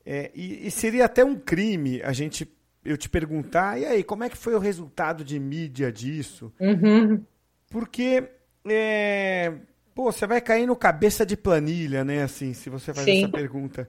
É, 0.05 0.31
e, 0.35 0.67
e, 0.67 0.71
seria 0.71 1.05
até 1.05 1.23
um 1.23 1.35
crime 1.35 2.01
a 2.03 2.11
gente 2.11 2.47
eu 2.83 2.97
te 2.97 3.07
perguntar, 3.09 3.79
e 3.79 3.85
aí, 3.85 4.03
como 4.03 4.25
é 4.25 4.29
que 4.29 4.35
foi 4.35 4.53
o 4.53 4.59
resultado 4.59 5.23
de 5.23 5.39
mídia 5.39 5.89
disso? 5.89 6.51
Uhum. 6.59 7.23
Porque 7.69 8.29
é, 8.65 9.53
pô, 9.95 10.11
você 10.11 10.27
vai 10.27 10.41
cair 10.41 10.65
no 10.65 10.75
cabeça 10.75 11.25
de 11.25 11.37
planilha, 11.37 12.03
né? 12.03 12.23
Assim, 12.23 12.53
se 12.53 12.69
você 12.69 12.93
faz 12.93 13.05
Sim. 13.05 13.23
essa 13.23 13.31
pergunta. 13.31 13.87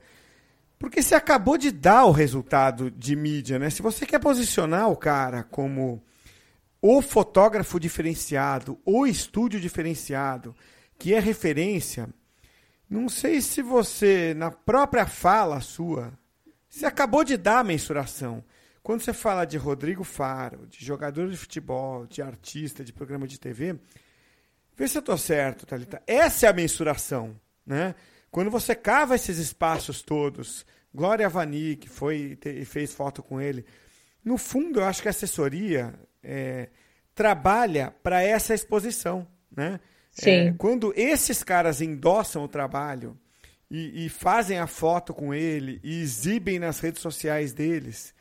Porque 0.84 1.02
você 1.02 1.14
acabou 1.14 1.56
de 1.56 1.70
dar 1.70 2.04
o 2.04 2.10
resultado 2.10 2.90
de 2.90 3.16
mídia, 3.16 3.58
né? 3.58 3.70
Se 3.70 3.80
você 3.80 4.04
quer 4.04 4.18
posicionar 4.18 4.90
o 4.90 4.96
cara 4.96 5.42
como 5.42 6.04
o 6.78 7.00
fotógrafo 7.00 7.80
diferenciado, 7.80 8.78
o 8.84 9.06
estúdio 9.06 9.58
diferenciado, 9.58 10.54
que 10.98 11.14
é 11.14 11.18
referência, 11.18 12.06
não 12.88 13.08
sei 13.08 13.40
se 13.40 13.62
você, 13.62 14.34
na 14.34 14.50
própria 14.50 15.06
fala 15.06 15.58
sua, 15.62 16.12
você 16.68 16.84
acabou 16.84 17.24
de 17.24 17.38
dar 17.38 17.60
a 17.60 17.64
mensuração. 17.64 18.44
Quando 18.82 19.00
você 19.00 19.14
fala 19.14 19.46
de 19.46 19.56
Rodrigo 19.56 20.04
Faro, 20.04 20.66
de 20.66 20.84
jogador 20.84 21.30
de 21.30 21.36
futebol, 21.38 22.06
de 22.06 22.20
artista, 22.20 22.84
de 22.84 22.92
programa 22.92 23.26
de 23.26 23.40
TV, 23.40 23.80
vê 24.76 24.86
se 24.86 24.98
eu 24.98 25.00
estou 25.00 25.16
certo, 25.16 25.64
Thalita. 25.64 26.02
Essa 26.06 26.44
é 26.44 26.48
a 26.50 26.52
mensuração, 26.52 27.34
né? 27.64 27.94
Quando 28.34 28.50
você 28.50 28.74
cava 28.74 29.14
esses 29.14 29.38
espaços 29.38 30.02
todos, 30.02 30.66
Glória 30.92 31.28
Vani, 31.28 31.76
que 31.76 31.88
foi 31.88 32.36
e 32.44 32.64
fez 32.64 32.92
foto 32.92 33.22
com 33.22 33.40
ele, 33.40 33.64
no 34.24 34.36
fundo 34.36 34.80
eu 34.80 34.84
acho 34.84 35.00
que 35.00 35.06
a 35.06 35.12
assessoria 35.12 35.94
é, 36.20 36.68
trabalha 37.14 37.94
para 38.02 38.24
essa 38.24 38.52
exposição, 38.52 39.24
né? 39.56 39.78
Sim. 40.10 40.30
É, 40.30 40.54
quando 40.58 40.92
esses 40.96 41.44
caras 41.44 41.80
endossam 41.80 42.42
o 42.42 42.48
trabalho 42.48 43.16
e, 43.70 44.04
e, 44.04 44.08
fazem 44.08 44.58
a 44.58 44.66
foto 44.66 45.14
com 45.14 45.32
ele 45.32 45.78
e 45.84 46.00
exibem 46.00 46.58
nas 46.58 46.80
redes 46.80 47.00
sociais 47.00 47.52
deles, 47.52 48.12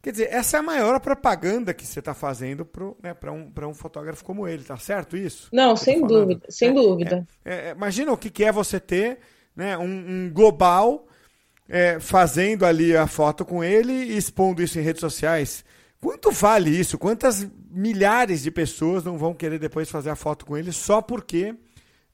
quer 0.00 0.12
dizer, 0.12 0.28
essa 0.30 0.58
é 0.58 0.60
a 0.60 0.62
maior 0.62 1.00
propaganda 1.00 1.74
que 1.74 1.84
você 1.84 1.98
está 1.98 2.14
fazendo 2.14 2.64
para 2.64 2.84
né, 3.02 3.12
um, 3.32 3.70
um 3.70 3.74
fotógrafo 3.74 4.24
como 4.24 4.46
ele, 4.46 4.62
tá 4.62 4.76
certo 4.76 5.16
isso? 5.16 5.48
Não, 5.52 5.74
sem 5.74 6.06
dúvida, 6.06 6.46
sem 6.48 6.68
é, 6.68 6.72
dúvida. 6.72 7.26
É, 7.44 7.54
é, 7.54 7.70
imagina 7.72 8.12
o 8.12 8.16
que, 8.16 8.30
que 8.30 8.44
é 8.44 8.52
você 8.52 8.78
ter 8.78 9.18
né, 9.58 9.76
um, 9.76 9.82
um 9.84 10.30
global 10.32 11.04
é, 11.68 11.98
fazendo 11.98 12.64
ali 12.64 12.96
a 12.96 13.08
foto 13.08 13.44
com 13.44 13.62
ele 13.62 13.92
e 13.92 14.16
expondo 14.16 14.62
isso 14.62 14.78
em 14.78 14.82
redes 14.82 15.00
sociais. 15.00 15.64
Quanto 16.00 16.30
vale 16.30 16.70
isso? 16.70 16.96
Quantas 16.96 17.44
milhares 17.68 18.40
de 18.44 18.52
pessoas 18.52 19.02
não 19.02 19.18
vão 19.18 19.34
querer 19.34 19.58
depois 19.58 19.90
fazer 19.90 20.10
a 20.10 20.16
foto 20.16 20.46
com 20.46 20.56
ele 20.56 20.70
só 20.70 21.02
porque 21.02 21.56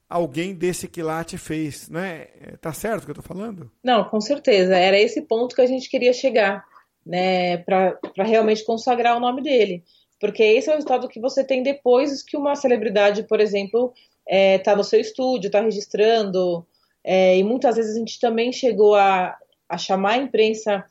alguém 0.09 0.55
desse 0.55 0.87
quilate 0.87 1.37
fez, 1.37 1.87
né? 1.87 2.27
É, 2.41 2.57
tá 2.59 2.73
certo 2.73 3.03
o 3.03 3.05
que 3.05 3.11
eu 3.11 3.15
tô 3.15 3.21
falando? 3.21 3.71
Não, 3.83 4.03
com 4.03 4.19
certeza. 4.19 4.75
Era 4.75 4.99
esse 4.99 5.21
ponto 5.21 5.55
que 5.55 5.61
a 5.61 5.67
gente 5.67 5.87
queria 5.87 6.13
chegar, 6.13 6.65
né? 7.05 7.57
Para 7.57 7.99
realmente 8.17 8.65
consagrar 8.65 9.15
o 9.15 9.19
nome 9.19 9.43
dele. 9.43 9.83
Porque 10.19 10.41
esse 10.41 10.67
é 10.67 10.71
o 10.71 10.75
resultado 10.75 11.07
que 11.07 11.19
você 11.19 11.43
tem 11.43 11.61
depois 11.61 12.23
que 12.23 12.35
uma 12.35 12.55
celebridade, 12.55 13.21
por 13.23 13.39
exemplo, 13.39 13.93
é, 14.27 14.57
tá 14.57 14.75
no 14.75 14.83
seu 14.83 14.99
estúdio, 14.99 15.51
tá 15.51 15.61
registrando, 15.61 16.65
é, 17.07 17.37
e 17.37 17.43
muitas 17.43 17.75
vezes 17.75 17.95
a 17.95 17.99
gente 17.99 18.19
também 18.19 18.51
chegou 18.51 18.95
a, 18.95 19.37
a 19.69 19.77
chamar 19.77 20.13
a 20.13 20.17
imprensa 20.17 20.83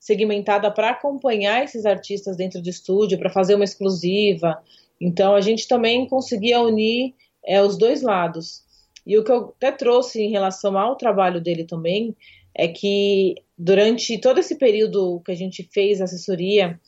segmentada 0.00 0.70
para 0.70 0.90
acompanhar 0.90 1.62
esses 1.62 1.84
artistas 1.84 2.38
dentro 2.38 2.62
do 2.62 2.70
estúdio, 2.70 3.18
para 3.18 3.28
fazer 3.28 3.54
uma 3.54 3.64
exclusiva. 3.64 4.58
Então 4.98 5.34
a 5.34 5.42
gente 5.42 5.68
também 5.68 6.08
conseguia 6.08 6.62
unir 6.62 7.14
é, 7.44 7.60
os 7.60 7.76
dois 7.76 8.00
lados. 8.00 8.62
E 9.06 9.18
o 9.18 9.22
que 9.22 9.30
eu 9.30 9.52
até 9.56 9.70
trouxe 9.70 10.22
em 10.22 10.30
relação 10.30 10.78
ao 10.78 10.96
trabalho 10.96 11.38
dele 11.38 11.64
também 11.64 12.16
é 12.54 12.66
que 12.66 13.34
durante 13.56 14.18
todo 14.18 14.40
esse 14.40 14.56
período 14.56 15.20
que 15.20 15.32
a 15.32 15.36
gente 15.36 15.68
fez 15.70 16.00
assessoria, 16.00 16.80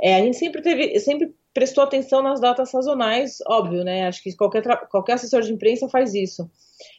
é, 0.00 0.16
a 0.16 0.20
gente 0.20 0.36
sempre 0.36 0.62
teve, 0.62 0.98
sempre 0.98 1.32
prestou 1.54 1.84
atenção 1.84 2.22
nas 2.22 2.40
datas 2.40 2.70
sazonais, 2.70 3.38
óbvio, 3.46 3.84
né? 3.84 4.08
Acho 4.08 4.20
que 4.20 4.34
qualquer, 4.34 4.62
qualquer 4.88 5.12
assessor 5.12 5.42
de 5.42 5.52
imprensa 5.52 5.88
faz 5.88 6.12
isso 6.12 6.50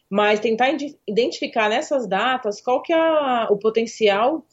mas 0.09 0.39
tentar 0.39 0.69
identificar 1.07 1.69
nessas 1.69 2.07
datas 2.07 2.61
qual 2.61 2.81
que 2.81 2.93
é 2.93 3.43
o 3.49 3.57
potencial 3.57 4.45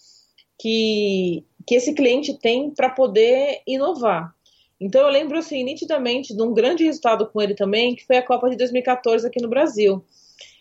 que, 0.58 1.44
que 1.66 1.74
esse 1.74 1.94
cliente 1.94 2.38
tem 2.38 2.70
para 2.70 2.90
poder 2.90 3.62
inovar. 3.66 4.34
Então 4.80 5.02
eu 5.02 5.08
lembro 5.08 5.38
assim 5.38 5.62
nitidamente 5.62 6.34
de 6.34 6.42
um 6.42 6.52
grande 6.52 6.84
resultado 6.84 7.26
com 7.28 7.40
ele 7.40 7.54
também, 7.54 7.94
que 7.94 8.04
foi 8.04 8.16
a 8.16 8.26
Copa 8.26 8.50
de 8.50 8.56
2014 8.56 9.26
aqui 9.26 9.40
no 9.40 9.48
Brasil. 9.48 10.04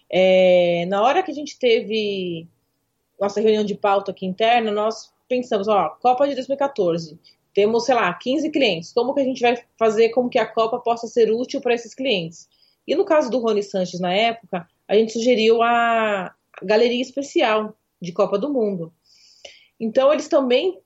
É, 0.09 0.85
na 0.87 1.01
hora 1.01 1.23
que 1.23 1.31
a 1.31 1.33
gente 1.33 1.57
teve 1.57 2.47
nossa 3.19 3.41
reunião 3.41 3.63
de 3.63 3.75
pauta 3.75 4.11
aqui 4.11 4.25
interna, 4.25 4.71
nós 4.71 5.11
pensamos, 5.27 5.67
ó, 5.67 5.89
Copa 6.01 6.27
de 6.27 6.35
2014, 6.35 7.19
temos, 7.53 7.85
sei 7.85 7.95
lá, 7.95 8.13
15 8.13 8.49
clientes, 8.51 8.91
como 8.91 9.13
que 9.13 9.21
a 9.21 9.23
gente 9.23 9.41
vai 9.41 9.57
fazer 9.77 10.09
como 10.09 10.29
que 10.29 10.39
a 10.39 10.45
Copa 10.45 10.79
possa 10.79 11.07
ser 11.07 11.31
útil 11.31 11.61
para 11.61 11.73
esses 11.73 11.93
clientes? 11.93 12.47
E 12.87 12.95
no 12.95 13.05
caso 13.05 13.29
do 13.29 13.39
Rony 13.39 13.63
Sanches 13.63 13.99
na 13.99 14.13
época, 14.13 14.67
a 14.93 14.97
gente 14.97 15.13
sugeriu 15.13 15.61
a 15.61 16.33
galeria 16.61 17.01
especial 17.01 17.75
de 18.01 18.11
Copa 18.11 18.37
do 18.37 18.51
Mundo. 18.51 18.93
Então 19.79 20.13
eles 20.13 20.27
também 20.27 20.79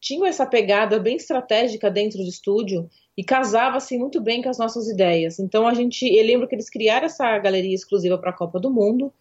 tinham 0.00 0.26
essa 0.26 0.46
pegada 0.46 0.98
bem 0.98 1.16
estratégica 1.16 1.90
dentro 1.90 2.18
do 2.18 2.28
estúdio 2.28 2.88
e 3.16 3.24
casava 3.24 3.78
assim 3.78 3.98
muito 3.98 4.20
bem 4.20 4.42
com 4.42 4.50
as 4.50 4.58
nossas 4.58 4.88
ideias. 4.88 5.38
Então 5.38 5.66
a 5.66 5.72
gente, 5.72 6.04
eu 6.04 6.24
lembro 6.24 6.46
que 6.46 6.54
eles 6.54 6.68
criaram 6.68 7.06
essa 7.06 7.38
galeria 7.38 7.74
exclusiva 7.74 8.18
para 8.18 8.30
a 8.30 8.36
Copa 8.36 8.60
do 8.60 8.70
Mundo 8.70 9.12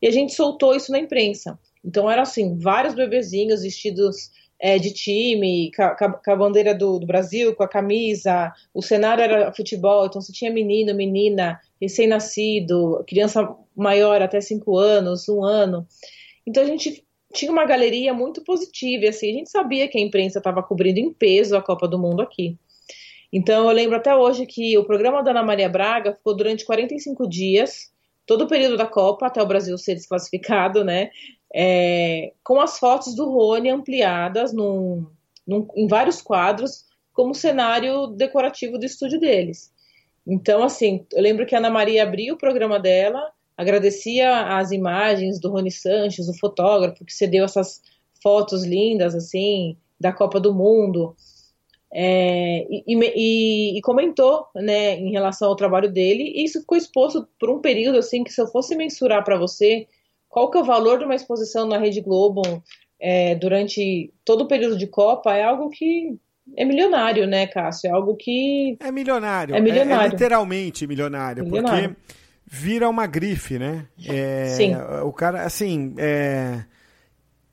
e 0.00 0.06
a 0.06 0.10
gente 0.10 0.34
soltou 0.34 0.74
isso 0.74 0.92
na 0.92 0.98
imprensa. 0.98 1.58
Então 1.84 2.08
era 2.08 2.22
assim, 2.22 2.56
vários 2.56 2.94
bebezinhos 2.94 3.62
vestidos 3.62 4.30
é, 4.60 4.78
de 4.78 4.92
time, 4.92 5.70
com 5.74 6.30
a, 6.30 6.36
bandeira 6.36 6.74
do, 6.74 6.98
do, 6.98 7.06
Brasil, 7.06 7.54
com 7.56 7.62
a 7.62 7.68
camisa, 7.68 8.52
o 8.74 8.82
cenário 8.82 9.24
era 9.24 9.52
futebol, 9.52 10.04
então 10.04 10.20
você 10.20 10.32
tinha 10.32 10.52
menino, 10.52 10.94
menina, 10.94 11.58
recém-nascido, 11.80 13.02
criança 13.08 13.56
maior 13.74 14.20
até 14.20 14.40
cinco 14.40 14.76
anos, 14.76 15.28
um 15.28 15.42
ano. 15.42 15.86
Então 16.46 16.62
a 16.62 16.66
gente 16.66 17.02
tinha 17.32 17.50
uma 17.50 17.64
galeria 17.64 18.12
muito 18.12 18.44
positiva, 18.44 19.08
assim, 19.08 19.30
a 19.30 19.34
gente 19.34 19.50
sabia 19.50 19.88
que 19.88 19.96
a 19.96 20.00
imprensa 20.00 20.38
estava 20.38 20.62
cobrindo 20.62 21.00
em 21.00 21.12
peso 21.12 21.56
a 21.56 21.62
Copa 21.62 21.88
do 21.88 21.98
Mundo 21.98 22.20
aqui. 22.20 22.58
Então 23.32 23.68
eu 23.68 23.74
lembro 23.74 23.96
até 23.96 24.14
hoje 24.14 24.44
que 24.44 24.76
o 24.76 24.84
programa 24.84 25.22
da 25.22 25.30
Ana 25.30 25.42
Maria 25.42 25.68
Braga 25.68 26.12
ficou 26.12 26.36
durante 26.36 26.66
45 26.66 27.28
dias, 27.28 27.90
todo 28.26 28.44
o 28.44 28.48
período 28.48 28.76
da 28.76 28.86
Copa, 28.86 29.26
até 29.26 29.40
o 29.40 29.46
Brasil 29.46 29.78
ser 29.78 29.94
desclassificado, 29.94 30.84
né? 30.84 31.10
É, 31.52 32.32
com 32.44 32.60
as 32.60 32.78
fotos 32.78 33.14
do 33.14 33.28
Rony 33.28 33.70
ampliadas 33.70 34.52
num, 34.52 35.06
num, 35.46 35.66
em 35.74 35.86
vários 35.86 36.22
quadros, 36.22 36.84
como 37.12 37.34
cenário 37.34 38.06
decorativo 38.08 38.78
do 38.78 38.86
estúdio 38.86 39.18
deles. 39.18 39.72
Então, 40.26 40.62
assim, 40.62 41.04
eu 41.12 41.22
lembro 41.22 41.44
que 41.44 41.54
a 41.54 41.58
Ana 41.58 41.70
Maria 41.70 42.02
abriu 42.02 42.34
o 42.34 42.38
programa 42.38 42.78
dela, 42.78 43.32
agradecia 43.56 44.56
as 44.56 44.70
imagens 44.70 45.40
do 45.40 45.50
Rony 45.50 45.70
Sanches, 45.70 46.28
o 46.28 46.38
fotógrafo, 46.38 47.04
que 47.04 47.12
cedeu 47.12 47.44
essas 47.44 47.82
fotos 48.22 48.64
lindas, 48.64 49.14
assim, 49.14 49.76
da 49.98 50.12
Copa 50.12 50.38
do 50.38 50.54
Mundo. 50.54 51.16
É, 51.92 52.66
e, 52.70 52.84
e, 52.86 53.78
e, 53.78 53.82
comentou 53.82 54.46
né, 54.54 54.94
em 54.94 55.10
relação 55.10 55.48
ao 55.48 55.56
trabalho 55.56 55.92
dele, 55.92 56.32
e 56.36 56.44
isso 56.44 56.60
ficou 56.60 56.78
exposto 56.78 57.26
por 57.38 57.50
um 57.50 57.60
período 57.60 57.98
assim 57.98 58.22
que 58.22 58.32
se 58.32 58.40
eu 58.40 58.46
fosse 58.46 58.76
mensurar 58.76 59.24
para 59.24 59.36
você 59.36 59.88
qual 60.30 60.50
que 60.50 60.56
é 60.56 60.60
o 60.62 60.64
valor 60.64 60.98
de 60.98 61.04
uma 61.04 61.14
exposição 61.14 61.66
na 61.66 61.76
Rede 61.76 62.00
Globo 62.00 62.42
é, 62.98 63.34
durante 63.34 64.10
todo 64.24 64.44
o 64.44 64.48
período 64.48 64.78
de 64.78 64.86
Copa, 64.86 65.34
é 65.34 65.42
algo 65.42 65.68
que 65.68 66.18
é 66.56 66.64
milionário, 66.64 67.26
né, 67.26 67.46
Cássio? 67.46 67.88
É 67.88 67.92
algo 67.92 68.16
que. 68.16 68.78
É 68.80 68.90
milionário. 68.90 69.54
É, 69.54 69.60
milionário. 69.60 70.02
é, 70.02 70.06
é 70.06 70.08
literalmente 70.08 70.86
milionário, 70.86 71.44
milionário, 71.44 71.90
porque 71.90 72.14
vira 72.46 72.88
uma 72.88 73.06
grife, 73.06 73.58
né? 73.58 73.86
É, 74.06 74.46
Sim. 74.46 74.74
O 75.04 75.12
cara, 75.12 75.42
assim. 75.42 75.94
É, 75.98 76.64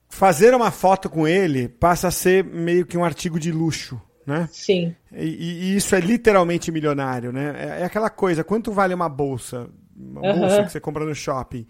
fazer 0.08 0.54
uma 0.54 0.70
foto 0.70 1.10
com 1.10 1.28
ele 1.28 1.68
passa 1.68 2.08
a 2.08 2.10
ser 2.10 2.42
meio 2.42 2.86
que 2.86 2.96
um 2.96 3.04
artigo 3.04 3.38
de 3.38 3.52
luxo 3.52 4.00
né? 4.28 4.46
Sim. 4.52 4.94
E, 5.10 5.24
e, 5.24 5.76
isso 5.76 5.94
é 5.94 6.00
literalmente 6.00 6.70
milionário, 6.70 7.32
né? 7.32 7.54
É, 7.56 7.80
é, 7.80 7.84
aquela 7.84 8.10
coisa, 8.10 8.44
quanto 8.44 8.70
vale 8.70 8.92
uma 8.92 9.08
bolsa? 9.08 9.70
Uma 9.96 10.20
uhum. 10.20 10.40
bolsa 10.40 10.64
que 10.64 10.70
você 10.70 10.78
compra 10.78 11.04
no 11.06 11.14
shopping. 11.14 11.66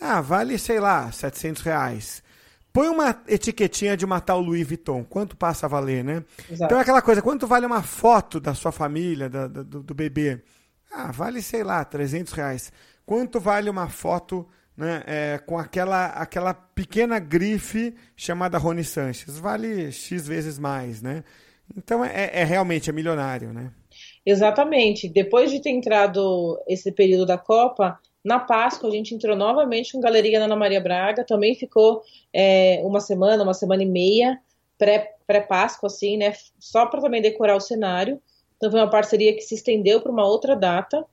Ah, 0.00 0.20
vale, 0.20 0.58
sei 0.58 0.80
lá, 0.80 1.10
700 1.10 1.62
reais. 1.62 2.22
Põe 2.72 2.88
uma 2.88 3.22
etiquetinha 3.28 3.96
de 3.96 4.04
uma 4.04 4.20
tal 4.20 4.40
Louis 4.40 4.66
Vuitton. 4.66 5.04
Quanto 5.04 5.36
passa 5.36 5.66
a 5.66 5.68
valer, 5.68 6.02
né? 6.02 6.24
Exato. 6.50 6.64
Então 6.64 6.78
é 6.78 6.82
aquela 6.82 7.00
coisa, 7.00 7.22
quanto 7.22 7.46
vale 7.46 7.64
uma 7.64 7.82
foto 7.82 8.40
da 8.40 8.52
sua 8.52 8.72
família, 8.72 9.28
da, 9.28 9.46
da, 9.46 9.62
do, 9.62 9.80
do, 9.80 9.94
bebê? 9.94 10.42
Ah, 10.92 11.12
vale, 11.12 11.40
sei 11.40 11.62
lá, 11.62 11.84
300 11.84 12.32
reais. 12.32 12.72
Quanto 13.06 13.38
vale 13.38 13.70
uma 13.70 13.88
foto 13.88 14.44
né, 14.76 15.04
é, 15.06 15.38
com 15.38 15.56
aquela, 15.56 16.06
aquela 16.06 16.52
pequena 16.52 17.20
grife 17.20 17.94
chamada 18.16 18.58
Rony 18.58 18.82
Sanches? 18.82 19.38
Vale 19.38 19.92
X 19.92 20.26
vezes 20.26 20.58
mais, 20.58 21.00
né? 21.00 21.22
Então 21.76 22.04
é, 22.04 22.30
é 22.32 22.44
realmente 22.44 22.90
é 22.90 22.92
milionário, 22.92 23.52
né? 23.52 23.70
Exatamente. 24.26 25.08
Depois 25.08 25.50
de 25.50 25.60
ter 25.60 25.70
entrado 25.70 26.60
esse 26.66 26.90
período 26.90 27.24
da 27.24 27.38
Copa, 27.38 28.00
na 28.24 28.38
Páscoa 28.38 28.88
a 28.88 28.92
gente 28.92 29.14
entrou 29.14 29.36
novamente 29.36 29.92
com 29.92 30.00
Galeria 30.00 30.42
Ana 30.42 30.56
Maria 30.56 30.80
Braga, 30.80 31.24
também 31.24 31.54
ficou 31.54 32.02
é, 32.32 32.80
uma 32.82 33.00
semana, 33.00 33.42
uma 33.42 33.54
semana 33.54 33.82
e 33.82 33.86
meia 33.86 34.40
pré-Páscoa, 34.78 35.88
pré 35.88 35.94
assim, 35.94 36.16
né? 36.16 36.32
Só 36.58 36.86
para 36.86 37.00
também 37.00 37.22
decorar 37.22 37.56
o 37.56 37.60
cenário. 37.60 38.20
Então 38.56 38.70
foi 38.70 38.80
uma 38.80 38.90
parceria 38.90 39.34
que 39.34 39.42
se 39.42 39.54
estendeu 39.54 40.00
para 40.00 40.10
uma 40.10 40.26
outra 40.26 40.56
data. 40.56 41.04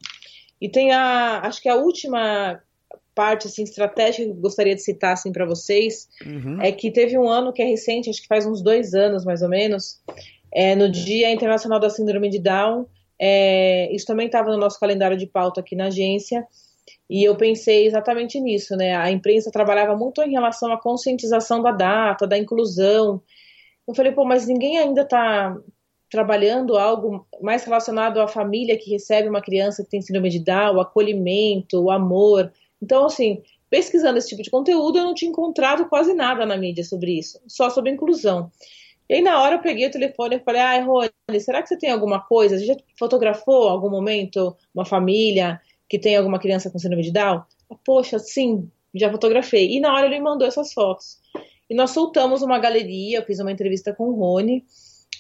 E 0.59 0.70
tem 0.70 0.92
a, 0.92 1.42
acho 1.44 1.62
que 1.62 1.70
a 1.70 1.75
última 1.75 2.62
parte 3.14 3.48
assim 3.48 3.64
estratégica 3.64 4.24
que 4.24 4.29
eu 4.29 4.35
gostaria 4.35 4.74
de 4.74 4.81
citar 4.81 5.14
assim 5.14 5.33
para 5.33 5.46
vocês 5.46 6.07
uhum. 6.25 6.62
é 6.62 6.72
que 6.72 6.90
teve 6.90 7.18
um 7.18 7.27
ano 7.27 7.51
que 7.51 7.62
é 7.62 7.66
recente, 7.66 8.09
acho 8.09 8.22
que 8.22 8.27
faz 8.27 8.46
uns 8.46 8.62
dois 8.62 8.94
anos 8.94 9.25
mais 9.25 9.42
ou 9.42 9.50
menos, 9.50 10.01
é, 10.53 10.75
no 10.75 10.90
Dia 10.90 11.29
Internacional 11.29 11.79
da 11.79 11.90
Síndrome 11.90 12.29
de 12.29 12.40
Down. 12.40 12.85
É, 13.20 13.94
isso 13.94 14.05
também 14.05 14.27
estava 14.27 14.50
no 14.50 14.57
nosso 14.57 14.79
calendário 14.79 15.18
de 15.18 15.27
pauta 15.27 15.59
aqui 15.59 15.75
na 15.75 15.88
agência. 15.88 16.46
E 17.11 17.25
eu 17.25 17.35
pensei 17.35 17.87
exatamente 17.87 18.39
nisso, 18.39 18.74
né? 18.77 18.95
A 18.95 19.11
imprensa 19.11 19.51
trabalhava 19.51 19.97
muito 19.97 20.21
em 20.21 20.31
relação 20.31 20.71
à 20.71 20.79
conscientização 20.79 21.61
da 21.61 21.74
data, 21.74 22.25
da 22.25 22.37
inclusão. 22.37 23.21
Eu 23.85 23.93
falei, 23.93 24.13
pô, 24.13 24.24
mas 24.24 24.47
ninguém 24.47 24.77
ainda 24.77 25.01
está 25.01 25.53
trabalhando 26.09 26.77
algo 26.77 27.27
mais 27.41 27.65
relacionado 27.65 28.21
à 28.21 28.29
família 28.29 28.77
que 28.77 28.89
recebe 28.89 29.27
uma 29.27 29.41
criança 29.41 29.83
que 29.83 29.89
tem 29.89 30.01
síndrome 30.01 30.29
de 30.29 30.39
Down, 30.39 30.77
o 30.77 30.79
acolhimento, 30.79 31.83
o 31.83 31.91
amor. 31.91 32.50
Então, 32.81 33.03
assim, 33.03 33.43
pesquisando 33.69 34.17
esse 34.17 34.29
tipo 34.29 34.41
de 34.41 34.50
conteúdo, 34.50 34.97
eu 34.97 35.03
não 35.03 35.13
tinha 35.13 35.31
encontrado 35.31 35.89
quase 35.89 36.13
nada 36.13 36.45
na 36.45 36.55
mídia 36.55 36.85
sobre 36.85 37.19
isso, 37.19 37.41
só 37.45 37.69
sobre 37.69 37.91
inclusão. 37.91 38.50
E 39.09 39.15
aí, 39.15 39.21
na 39.21 39.41
hora, 39.41 39.55
eu 39.55 39.61
peguei 39.61 39.85
o 39.85 39.91
telefone 39.91 40.37
e 40.37 40.43
falei: 40.45 40.61
Ai, 40.61 40.81
Rony, 40.81 41.11
será 41.41 41.61
que 41.61 41.67
você 41.67 41.77
tem 41.77 41.91
alguma 41.91 42.21
coisa? 42.21 42.57
Você 42.57 42.67
já 42.67 42.75
fotografou 42.97 43.67
algum 43.67 43.89
momento 43.89 44.55
uma 44.74 44.85
família 44.85 45.59
que 45.92 46.00
tem 46.00 46.16
alguma 46.16 46.40
criança 46.40 46.72
com 46.72 46.80
síndrome 46.80 47.04
de 47.04 47.12
Down? 47.12 47.42
Poxa, 47.84 48.18
sim, 48.18 48.72
já 48.96 49.12
fotografei. 49.12 49.75
E 49.75 49.82
na 49.82 49.94
hora 49.94 50.06
ele 50.06 50.22
mandou 50.22 50.48
essas 50.48 50.72
fotos. 50.72 51.18
E 51.70 51.75
nós 51.75 51.92
soltamos 51.92 52.42
uma 52.42 52.58
galeria, 52.60 53.18
eu 53.18 53.25
fiz 53.25 53.40
uma 53.40 53.51
entrevista 53.51 53.94
com 53.94 54.06
o 54.06 54.16
Rony 54.16 54.64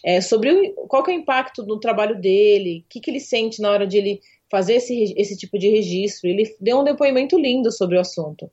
é, 0.01 0.21
sobre 0.21 0.49
o, 0.49 0.87
qual 0.87 1.03
é 1.05 1.09
o 1.09 1.11
impacto 1.11 1.65
no 1.65 1.77
trabalho 1.77 2.21
dele, 2.21 2.85
o 2.85 2.89
que, 2.89 3.01
que 3.01 3.11
ele 3.11 3.19
sente 3.19 3.61
na 3.61 3.69
hora 3.69 3.85
de 3.85 3.97
ele 3.97 4.21
fazer 4.49 4.75
esse, 4.75 5.13
esse 5.17 5.35
tipo 5.35 5.59
de 5.59 5.67
registro. 5.67 6.29
Ele 6.29 6.49
deu 6.61 6.79
um 6.79 6.85
depoimento 6.85 7.37
lindo 7.37 7.69
sobre 7.69 7.97
o 7.97 7.99
assunto. 7.99 8.49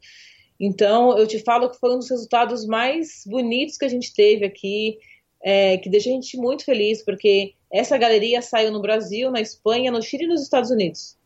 Então, 0.58 1.16
eu 1.16 1.24
te 1.24 1.38
falo 1.38 1.70
que 1.70 1.78
foi 1.78 1.94
um 1.94 2.00
dos 2.00 2.10
resultados 2.10 2.66
mais 2.66 3.22
bonitos 3.28 3.76
que 3.76 3.84
a 3.84 3.88
gente 3.88 4.12
teve 4.12 4.44
aqui 4.44 4.98
é, 5.40 5.78
que 5.78 5.88
deixa 5.88 6.10
a 6.10 6.12
gente 6.12 6.36
muito 6.36 6.64
feliz, 6.64 7.04
porque 7.04 7.54
essa 7.72 7.96
galeria 7.96 8.42
saiu 8.42 8.72
no 8.72 8.82
Brasil, 8.82 9.30
na 9.30 9.40
Espanha, 9.40 9.92
no 9.92 10.02
Chile 10.02 10.24
e 10.24 10.26
nos 10.26 10.42
Estados 10.42 10.72
Unidos. 10.72 11.16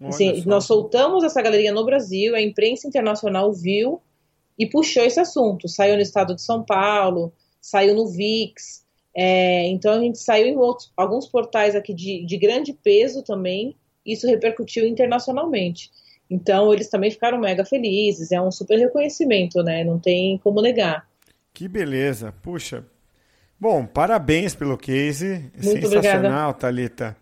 Assim, 0.00 0.42
nós 0.46 0.64
soltamos 0.64 1.24
essa 1.24 1.42
galeria 1.42 1.72
no 1.72 1.84
Brasil, 1.84 2.34
a 2.34 2.40
imprensa 2.40 2.86
internacional 2.86 3.52
viu 3.52 4.00
e 4.58 4.66
puxou 4.66 5.04
esse 5.04 5.18
assunto. 5.18 5.68
Saiu 5.68 5.96
no 5.96 6.02
estado 6.02 6.34
de 6.34 6.42
São 6.42 6.62
Paulo, 6.62 7.32
saiu 7.60 7.94
no 7.94 8.06
VIX. 8.06 8.84
É, 9.14 9.66
então 9.66 9.94
a 9.94 9.98
gente 9.98 10.18
saiu 10.18 10.46
em 10.46 10.56
outros, 10.56 10.92
alguns 10.96 11.26
portais 11.26 11.74
aqui 11.74 11.92
de, 11.92 12.24
de 12.24 12.36
grande 12.36 12.72
peso 12.72 13.22
também. 13.22 13.76
Isso 14.06 14.26
repercutiu 14.26 14.86
internacionalmente. 14.86 15.90
Então 16.30 16.72
eles 16.72 16.88
também 16.88 17.10
ficaram 17.10 17.38
mega 17.38 17.64
felizes. 17.64 18.30
É 18.30 18.40
um 18.40 18.52
super 18.52 18.78
reconhecimento, 18.78 19.62
né? 19.62 19.82
Não 19.82 19.98
tem 19.98 20.38
como 20.38 20.62
negar. 20.62 21.08
Que 21.52 21.66
beleza. 21.66 22.32
Puxa, 22.42 22.84
Bom, 23.60 23.84
parabéns 23.84 24.54
pelo 24.54 24.78
case. 24.78 25.50
Muito 25.62 25.88
Sensacional, 25.88 26.50
obrigada. 26.50 26.54
Thalita. 26.54 27.16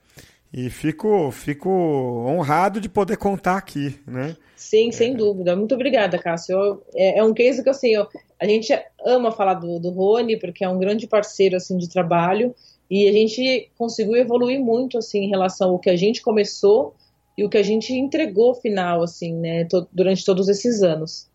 E 0.52 0.70
fico, 0.70 1.30
fico 1.30 1.68
honrado 1.68 2.80
de 2.80 2.88
poder 2.88 3.16
contar 3.16 3.56
aqui, 3.56 3.98
né? 4.06 4.36
Sim, 4.54 4.90
sem 4.90 5.12
é. 5.12 5.14
dúvida. 5.14 5.54
Muito 5.54 5.74
obrigada, 5.74 6.18
Cássio. 6.18 6.82
É, 6.94 7.18
é, 7.18 7.24
um 7.24 7.34
case 7.34 7.62
que, 7.62 7.68
assim, 7.68 7.90
eu, 7.90 8.06
a 8.40 8.46
gente 8.46 8.72
ama 9.04 9.32
falar 9.32 9.54
do, 9.54 9.78
do 9.78 9.90
Rony, 9.90 10.38
porque 10.38 10.64
é 10.64 10.68
um 10.68 10.78
grande 10.78 11.06
parceiro, 11.06 11.56
assim, 11.56 11.76
de 11.76 11.88
trabalho. 11.88 12.54
E 12.90 13.08
a 13.08 13.12
gente 13.12 13.70
conseguiu 13.76 14.16
evoluir 14.16 14.60
muito, 14.60 14.96
assim, 14.98 15.24
em 15.24 15.28
relação 15.28 15.70
ao 15.70 15.78
que 15.78 15.90
a 15.90 15.96
gente 15.96 16.22
começou 16.22 16.94
e 17.36 17.44
o 17.44 17.50
que 17.50 17.58
a 17.58 17.62
gente 17.62 17.92
entregou 17.92 18.54
final, 18.54 19.02
assim, 19.02 19.34
né, 19.34 19.64
to, 19.64 19.86
durante 19.92 20.24
todos 20.24 20.48
esses 20.48 20.82
anos. 20.82 21.28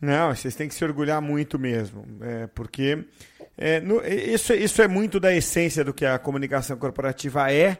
Não, 0.00 0.34
vocês 0.34 0.54
têm 0.54 0.68
que 0.68 0.74
se 0.74 0.84
orgulhar 0.84 1.20
muito 1.20 1.58
mesmo, 1.58 2.04
é, 2.20 2.46
porque 2.48 3.04
é, 3.56 3.80
no, 3.80 4.04
isso, 4.04 4.52
isso 4.52 4.82
é 4.82 4.88
muito 4.88 5.18
da 5.18 5.34
essência 5.34 5.84
do 5.84 5.94
que 5.94 6.04
a 6.04 6.18
comunicação 6.18 6.76
corporativa 6.76 7.52
é 7.52 7.78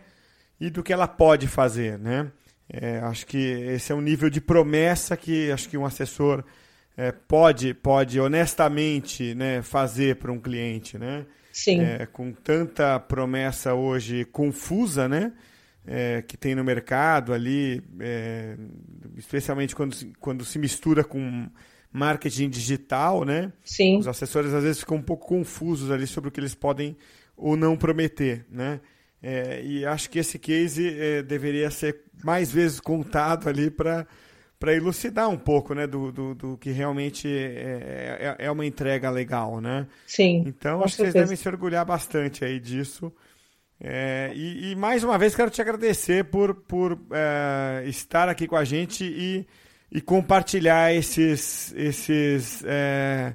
e 0.63 0.71
do 0.71 0.81
que 0.81 0.93
ela 0.93 1.09
pode 1.09 1.49
fazer, 1.49 1.99
né? 1.99 2.31
É, 2.73 2.99
acho 3.01 3.27
que 3.27 3.37
esse 3.37 3.91
é 3.91 3.95
um 3.95 4.01
nível 4.01 4.31
de 4.31 4.41
promessa 4.41 5.17
que 5.17 5.51
acho 5.51 5.69
que 5.69 5.77
um 5.77 5.85
assessor 5.85 6.45
é, 6.97 7.11
pode, 7.11 7.75
pode 7.75 8.21
honestamente 8.21 9.35
né, 9.35 9.61
fazer 9.61 10.17
para 10.17 10.31
um 10.31 10.39
cliente, 10.39 10.97
né? 10.97 11.27
Sim. 11.53 11.81
É, 11.81 12.07
com 12.07 12.33
tanta 12.33 12.99
promessa 13.01 13.75
hoje 13.75 14.25
confusa, 14.27 15.09
né? 15.09 15.33
É, 15.85 16.23
que 16.23 16.37
tem 16.37 16.55
no 16.55 16.63
mercado 16.63 17.35
ali, 17.35 17.83
é, 17.99 18.57
especialmente 19.17 19.75
quando, 19.75 19.97
quando 20.21 20.45
se 20.45 20.61
mistura 20.61 21.03
com 21.03 21.51
marketing 21.93 22.49
digital, 22.49 23.25
né? 23.25 23.53
Sim. 23.65 23.99
Os 23.99 24.07
assessores 24.07 24.55
às 24.55 24.63
vezes 24.63 24.79
ficam 24.79 24.99
um 24.99 25.03
pouco 25.03 25.27
confusos 25.27 25.91
ali 25.91 26.07
sobre 26.07 26.29
o 26.29 26.31
que 26.31 26.39
eles 26.39 26.55
podem 26.55 26.97
ou 27.37 27.57
não 27.57 27.77
prometer, 27.77 28.47
né? 28.49 28.81
É, 29.23 29.63
e 29.63 29.87
acho 29.87 30.11
que 30.11 30.19
esse 30.19 30.39
case 30.39 30.99
é, 30.99 31.23
deveria 31.23 31.71
ser 31.71 32.01
mais 32.25 32.51
vezes 32.51 32.81
contado 32.81 33.49
ali 33.49 33.71
para 33.71 34.07
para 34.59 34.77
elucidar 34.77 35.29
um 35.29 35.37
pouco, 35.37 35.75
né, 35.75 35.89
do, 35.89 36.13
do, 36.13 36.37
do 36.37 36.57
que 36.57 36.71
realmente 36.71 37.27
é, 37.27 38.37
é, 38.39 38.47
é, 38.47 38.49
uma 38.49 38.65
entrega 38.65 39.11
legal, 39.11 39.61
né? 39.61 39.89
Sim. 40.07 40.45
Então, 40.47 40.85
acho 40.85 40.95
que 40.95 41.03
vocês 41.03 41.15
devem 41.15 41.37
se 41.37 41.49
orgulhar 41.49 41.85
bastante 41.85 42.45
aí 42.45 42.61
disso. 42.61 43.13
É, 43.81 44.31
e, 44.33 44.71
e, 44.71 44.77
mais 44.77 45.03
uma 45.03 45.19
vez 45.19 45.35
quero 45.35 45.51
te 45.51 45.61
agradecer 45.61 46.27
por, 46.27 46.55
por 46.55 46.97
é, 47.11 47.83
estar 47.89 48.29
aqui 48.29 48.47
com 48.47 48.55
a 48.55 48.63
gente 48.63 49.03
e, 49.03 49.45
e 49.91 50.01
compartilhar 50.01 50.95
esses, 50.95 51.75
esses 51.77 52.63
é, 52.65 53.35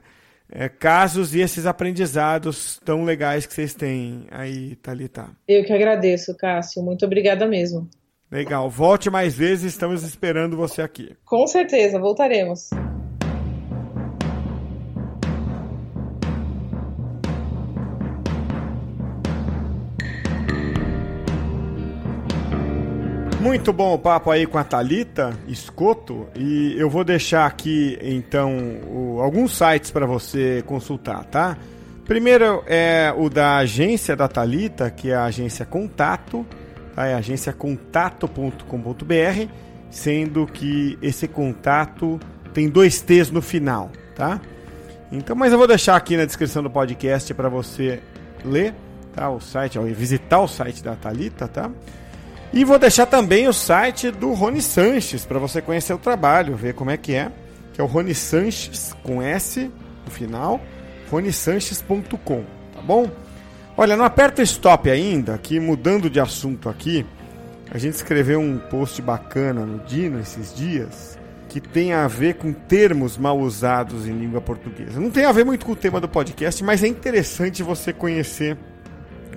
é 0.51 0.69
casos 0.69 1.35
e 1.35 1.41
esses 1.41 1.65
aprendizados 1.65 2.79
tão 2.83 3.03
legais 3.03 3.45
que 3.45 3.53
vocês 3.53 3.73
têm 3.73 4.27
aí, 4.31 4.75
Thalita. 4.77 5.29
Eu 5.47 5.63
que 5.65 5.73
agradeço, 5.73 6.35
Cássio. 6.37 6.83
Muito 6.83 7.05
obrigada 7.05 7.45
mesmo. 7.45 7.89
Legal. 8.31 8.69
Volte 8.69 9.09
mais 9.09 9.35
vezes, 9.35 9.73
estamos 9.73 10.03
esperando 10.03 10.57
você 10.57 10.81
aqui. 10.81 11.15
Com 11.25 11.47
certeza, 11.47 11.99
voltaremos. 11.99 12.69
Muito 23.47 23.71
bom 23.71 23.93
o 23.93 23.97
papo 23.97 24.29
aí 24.29 24.45
com 24.45 24.57
a 24.57 24.63
Talita 24.65 25.33
Escoto 25.47 26.27
e 26.35 26.75
eu 26.77 26.89
vou 26.89 27.05
deixar 27.05 27.45
aqui 27.45 27.97
então 28.01 28.57
o, 28.85 29.21
alguns 29.21 29.57
sites 29.57 29.89
para 29.89 30.05
você 30.05 30.61
consultar, 30.67 31.23
tá? 31.23 31.57
Primeiro 32.03 32.61
é 32.67 33.13
o 33.15 33.29
da 33.29 33.55
agência 33.55 34.17
da 34.17 34.27
Talita, 34.27 34.91
que 34.91 35.11
é 35.11 35.15
a 35.15 35.23
agência 35.23 35.65
Contato, 35.65 36.45
tá? 36.93 37.05
É 37.05 37.13
agenciacontato.com.br, 37.13 39.49
sendo 39.89 40.45
que 40.45 40.99
esse 41.01 41.25
contato 41.25 42.19
tem 42.53 42.67
dois 42.67 42.99
T's 42.99 43.31
no 43.31 43.41
final, 43.41 43.89
tá? 44.13 44.41
Então, 45.09 45.37
mas 45.37 45.53
eu 45.53 45.57
vou 45.57 45.67
deixar 45.67 45.95
aqui 45.95 46.17
na 46.17 46.25
descrição 46.25 46.61
do 46.61 46.69
podcast 46.69 47.33
para 47.33 47.47
você 47.47 48.01
ler, 48.43 48.75
tá? 49.15 49.29
O 49.29 49.39
site, 49.39 49.79
visitar 49.93 50.41
o 50.41 50.49
site 50.49 50.83
da 50.83 50.97
Talita, 50.97 51.47
tá? 51.47 51.71
E 52.53 52.63
vou 52.63 52.79
deixar 52.79 53.05
também 53.05 53.47
o 53.47 53.53
site 53.53 54.09
do 54.09 54.33
Rony 54.33 54.61
Sanches 54.61 55.25
para 55.25 55.39
você 55.39 55.61
conhecer 55.61 55.93
o 55.93 55.97
trabalho, 55.97 56.55
ver 56.55 56.73
como 56.73 56.89
é 56.89 56.97
que 56.97 57.13
é, 57.13 57.31
que 57.73 57.81
é 57.81 57.83
o 57.83 57.87
Rony 57.87 58.15
Sanches 58.15 58.95
com 59.03 59.21
S 59.21 59.69
no 60.05 60.11
final, 60.11 60.61
ronisanches.com, 61.11 62.43
tá 62.73 62.81
bom? 62.81 63.09
Olha, 63.75 63.95
não 63.95 64.05
aperta 64.05 64.41
stop 64.41 64.89
ainda, 64.89 65.37
que 65.37 65.59
mudando 65.59 66.09
de 66.09 66.19
assunto 66.19 66.69
aqui, 66.69 67.05
a 67.69 67.77
gente 67.77 67.95
escreveu 67.95 68.39
um 68.39 68.57
post 68.57 69.01
bacana 69.01 69.65
no 69.65 69.79
Dino 69.79 70.19
esses 70.19 70.55
dias 70.55 71.19
que 71.49 71.61
tem 71.61 71.93
a 71.93 72.07
ver 72.07 72.35
com 72.35 72.51
termos 72.51 73.17
mal 73.17 73.39
usados 73.39 74.07
em 74.07 74.11
língua 74.11 74.41
portuguesa. 74.41 74.99
Não 74.99 75.11
tem 75.11 75.25
a 75.25 75.31
ver 75.31 75.45
muito 75.45 75.65
com 75.65 75.73
o 75.73 75.75
tema 75.75 75.99
do 75.99 76.07
podcast, 76.07 76.63
mas 76.63 76.83
é 76.83 76.87
interessante 76.87 77.63
você 77.63 77.93
conhecer 77.93 78.57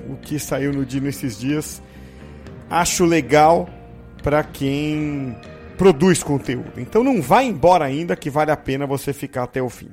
o 0.08 0.16
que 0.16 0.38
saiu 0.38 0.72
no 0.72 0.84
Dino 0.84 1.08
esses 1.08 1.38
dias 1.38 1.82
acho 2.70 3.04
legal 3.04 3.68
para 4.22 4.44
quem 4.44 5.36
produz 5.76 6.22
conteúdo. 6.22 6.78
Então 6.78 7.02
não 7.02 7.20
vá 7.20 7.42
embora 7.42 7.84
ainda 7.84 8.14
que 8.14 8.30
vale 8.30 8.52
a 8.52 8.56
pena 8.56 8.86
você 8.86 9.12
ficar 9.12 9.42
até 9.42 9.60
o 9.60 9.68
fim. 9.68 9.90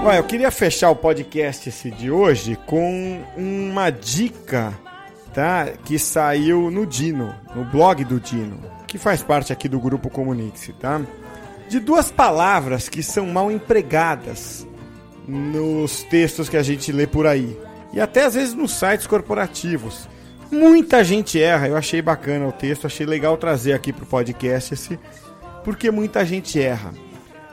Olha, 0.07 0.19
eu 0.19 0.23
queria 0.23 0.53
fechar 0.53 0.89
o 0.89 0.95
podcast 0.95 1.69
esse 1.69 1.91
de 1.91 2.13
hoje 2.13 2.57
com 2.65 3.25
uma 3.37 3.91
dica, 3.91 4.73
tá? 5.35 5.67
Que 5.85 5.99
saiu 5.99 6.71
no 6.71 6.87
Dino, 6.87 7.35
no 7.57 7.65
blog 7.65 8.05
do 8.05 8.21
Dino, 8.21 8.61
que 8.87 8.99
faz 8.99 9.25
parte 9.25 9.53
aqui 9.53 9.69
do 9.69 9.81
grupo 9.81 10.09
Comunique-se, 10.09 10.73
tá? 10.75 11.01
De 11.69 11.81
duas 11.81 12.09
palavras 12.09 12.89
que 12.89 13.03
são 13.03 13.27
mal 13.27 13.51
empregadas 13.51 14.65
nos 15.27 16.05
textos 16.05 16.49
que 16.49 16.57
a 16.57 16.63
gente 16.63 16.93
lê 16.93 17.09
por 17.09 17.27
aí. 17.27 17.59
E 17.93 18.01
até 18.01 18.27
às 18.27 18.35
vezes 18.35 18.55
nos 18.55 18.79
sites 18.79 19.09
corporativos. 19.09 20.09
Muita 20.53 21.03
gente 21.03 21.43
erra, 21.43 21.67
eu 21.67 21.77
achei 21.77 22.01
bacana 22.01 22.47
o 22.47 22.53
texto, 22.53 22.87
achei 22.87 23.05
legal 23.05 23.37
trazer 23.37 23.73
aqui 23.73 23.93
pro 23.93 24.07
podcast 24.07 24.73
esse, 24.73 25.01
porque 25.65 25.91
muita 25.91 26.25
gente 26.25 26.63
erra. 26.63 26.95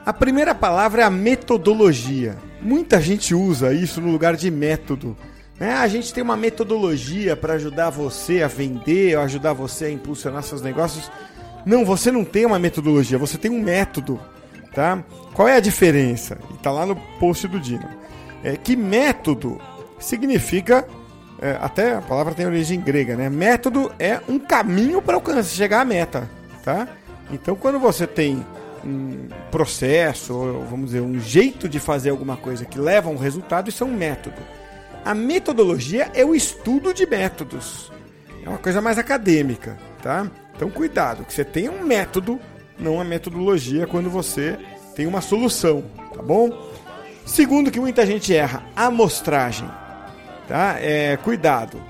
A 0.06 0.12
primeira 0.12 0.54
palavra 0.54 1.02
é 1.02 1.06
a 1.06 1.10
metodologia. 1.10 2.36
Muita 2.62 3.00
gente 3.00 3.34
usa 3.34 3.74
isso 3.74 4.02
no 4.02 4.12
lugar 4.12 4.36
de 4.36 4.52
método. 4.52 5.16
É, 5.58 5.72
a 5.72 5.88
gente 5.88 6.14
tem 6.14 6.22
uma 6.22 6.36
metodologia 6.36 7.38
para 7.38 7.54
ajudar 7.54 7.90
você 7.90 8.44
a 8.44 8.50
vender, 8.50 9.18
ajudar 9.18 9.54
você 9.54 9.86
a 9.86 9.92
impulsionar 9.92 10.44
seus 10.44 10.62
negócios. 10.62 11.10
Não, 11.66 11.86
você 11.86 12.12
não 12.12 12.26
tem 12.26 12.46
uma 12.46 12.60
metodologia, 12.60 13.18
você 13.18 13.38
tem 13.38 13.50
um 13.50 13.62
método, 13.62 14.20
tá? 14.76 15.02
Qual 15.34 15.48
é 15.48 15.56
a 15.56 15.62
diferença? 15.62 16.38
Está 16.54 16.70
lá 16.70 16.86
no 16.86 16.98
post 17.18 17.48
do 17.48 17.58
Dino. 17.58 17.88
É 18.44 18.58
que 18.58 18.76
método 18.76 19.58
significa, 20.00 20.86
é, 21.42 21.58
até 21.62 21.96
a 21.96 22.02
palavra 22.02 22.34
tem 22.34 22.46
origem 22.46 22.82
grega, 22.82 23.16
né? 23.16 23.30
Método 23.30 23.90
é 23.98 24.20
um 24.28 24.38
caminho 24.38 25.02
para 25.02 25.42
chegar 25.44 25.80
à 25.80 25.86
meta, 25.86 26.30
tá? 26.62 26.90
Então, 27.32 27.56
quando 27.56 27.80
você 27.80 28.06
tem 28.06 28.46
um 28.86 29.28
processo, 29.52 30.34
ou, 30.34 30.66
vamos 30.66 30.88
dizer, 30.88 31.02
um 31.02 31.20
jeito 31.20 31.70
de 31.70 31.80
fazer 31.80 32.10
alguma 32.10 32.38
coisa 32.38 32.66
que 32.66 32.78
leva 32.78 33.10
a 33.10 33.12
um 33.12 33.18
resultado, 33.18 33.70
isso 33.70 33.84
é 33.84 33.88
um 33.88 33.96
método. 33.96 34.42
A 35.06 35.14
metodologia 35.14 36.10
é 36.14 36.24
o 36.24 36.34
estudo 36.34 36.94
de 36.94 37.06
métodos. 37.06 37.92
É 38.46 38.50
uma 38.50 38.58
coisa 38.58 38.82
mais 38.82 38.98
acadêmica, 38.98 39.78
tá? 40.02 40.30
Então 40.56 40.70
cuidado, 40.70 41.26
que 41.26 41.34
você 41.34 41.44
tenha 41.44 41.72
um 41.72 41.84
método, 41.84 42.40
não 42.78 42.96
uma 42.96 43.04
metodologia 43.04 43.88
quando 43.88 44.10
você 44.10 44.58
tem 44.96 45.08
uma 45.08 45.22
solução, 45.22 45.84
tá 46.14 46.22
bom? 46.22 46.72
Segundo 47.26 47.72
que 47.72 47.80
muita 47.80 48.06
gente 48.06 48.36
erra, 48.36 48.64
amostragem, 48.76 49.70
tá? 50.48 50.78
É, 50.80 51.18
cuidado. 51.18 51.82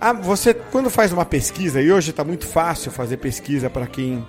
Ah, 0.00 0.12
você 0.12 0.52
quando 0.54 0.90
faz 0.90 1.12
uma 1.12 1.24
pesquisa, 1.24 1.80
e 1.80 1.90
hoje 1.90 2.10
está 2.10 2.22
muito 2.22 2.46
fácil 2.46 2.90
fazer 2.90 3.16
pesquisa 3.16 3.68
para 3.68 3.86
quem 3.86 4.24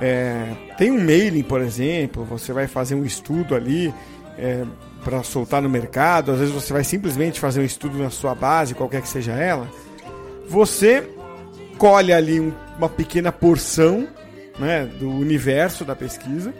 é, 0.00 0.52
tem 0.76 0.90
um 0.90 0.98
mailing, 0.98 1.42
por 1.42 1.60
exemplo, 1.60 2.24
você 2.24 2.52
vai 2.52 2.66
fazer 2.66 2.94
um 2.94 3.04
estudo 3.04 3.54
ali 3.54 3.92
é, 4.36 4.64
para 5.02 5.22
soltar 5.22 5.62
no 5.62 5.68
mercado, 5.68 6.32
às 6.32 6.38
vezes 6.38 6.54
você 6.54 6.72
vai 6.72 6.82
simplesmente 6.82 7.38
fazer 7.38 7.60
um 7.60 7.64
estudo 7.64 7.98
na 7.98 8.10
sua 8.10 8.34
base, 8.34 8.74
qualquer 8.74 9.02
que 9.02 9.08
seja 9.08 9.32
ela. 9.32 9.68
Você 10.48 11.08
colhe 11.78 12.12
ali 12.12 12.40
um, 12.40 12.52
uma 12.78 12.88
pequena 12.88 13.30
porção 13.30 14.08
né, 14.58 14.86
do 14.98 15.10
universo 15.10 15.84
da 15.84 15.94
pesquisa, 15.94 16.52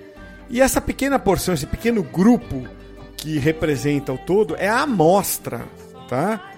e 0.49 0.61
essa 0.61 0.81
pequena 0.81 1.19
porção, 1.19 1.55
esse 1.55 1.67
pequeno 1.67 2.03
grupo 2.03 2.69
que 3.17 3.39
representa 3.39 4.13
o 4.13 4.19
todo 4.19 4.55
é 4.57 4.69
a 4.69 4.83
amostra, 4.83 5.63
tá? 6.09 6.53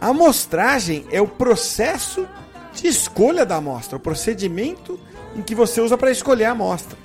A 0.00 0.08
amostragem 0.08 1.06
é 1.12 1.20
o 1.20 1.28
processo 1.28 2.26
de 2.74 2.88
escolha 2.88 3.46
da 3.46 3.56
amostra, 3.56 3.96
o 3.96 4.00
procedimento 4.00 4.98
em 5.34 5.42
que 5.42 5.54
você 5.54 5.80
usa 5.80 5.96
para 5.96 6.10
escolher 6.10 6.46
a 6.46 6.50
amostra, 6.52 6.96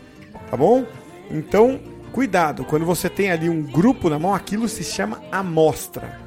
tá 0.49 0.57
bom? 0.57 0.85
Então, 1.29 1.79
cuidado, 2.11 2.65
quando 2.65 2.85
você 2.85 3.09
tem 3.09 3.31
ali 3.31 3.49
um 3.49 3.61
grupo 3.61 4.09
na 4.09 4.19
mão, 4.19 4.33
aquilo 4.33 4.67
se 4.67 4.83
chama 4.83 5.21
amostra. 5.31 6.19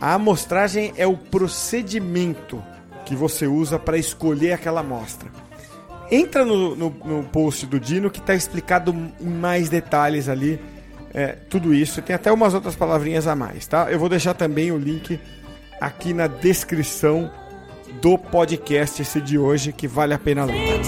A 0.00 0.14
amostragem 0.14 0.92
é 0.96 1.06
o 1.06 1.16
procedimento 1.16 2.62
que 3.04 3.14
você 3.14 3.46
usa 3.46 3.78
para 3.78 3.96
escolher 3.96 4.52
aquela 4.52 4.80
amostra. 4.80 5.30
Entra 6.10 6.44
no, 6.44 6.76
no, 6.76 6.90
no, 6.90 7.24
post 7.24 7.66
do 7.66 7.80
Dino 7.80 8.10
que 8.10 8.20
está 8.20 8.34
explicado 8.34 8.94
em 9.20 9.28
mais 9.28 9.68
detalhes 9.68 10.28
ali 10.28 10.60
é, 11.12 11.28
tudo 11.28 11.74
isso. 11.74 12.02
Tem 12.02 12.14
até 12.14 12.30
umas 12.30 12.54
outras 12.54 12.76
palavrinhas 12.76 13.26
a 13.26 13.34
mais, 13.34 13.66
tá? 13.66 13.90
Eu 13.90 13.98
vou 13.98 14.08
deixar 14.08 14.34
também 14.34 14.70
o 14.70 14.78
link 14.78 15.18
aqui 15.80 16.12
na 16.12 16.26
descrição 16.26 17.30
do 18.00 18.18
podcast 18.18 19.02
esse 19.02 19.20
de 19.20 19.38
hoje 19.38 19.72
que 19.72 19.88
vale 19.88 20.14
a 20.14 20.18
pena 20.18 20.44
ler. 20.44 20.80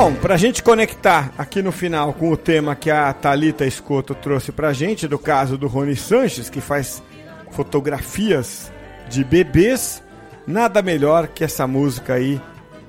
Bom, 0.00 0.14
para 0.14 0.34
a 0.34 0.38
gente 0.38 0.62
conectar 0.62 1.32
aqui 1.36 1.60
no 1.60 1.72
final 1.72 2.12
com 2.12 2.30
o 2.30 2.36
tema 2.36 2.76
que 2.76 2.88
a 2.88 3.12
Talita 3.12 3.66
Escoto 3.66 4.14
trouxe 4.14 4.52
para 4.52 4.68
a 4.68 4.72
gente, 4.72 5.08
do 5.08 5.18
caso 5.18 5.58
do 5.58 5.66
Rony 5.66 5.96
Sanches, 5.96 6.48
que 6.48 6.60
faz 6.60 7.02
fotografias 7.50 8.72
de 9.08 9.24
bebês, 9.24 10.00
nada 10.46 10.82
melhor 10.82 11.26
que 11.26 11.42
essa 11.42 11.66
música 11.66 12.14
aí 12.14 12.40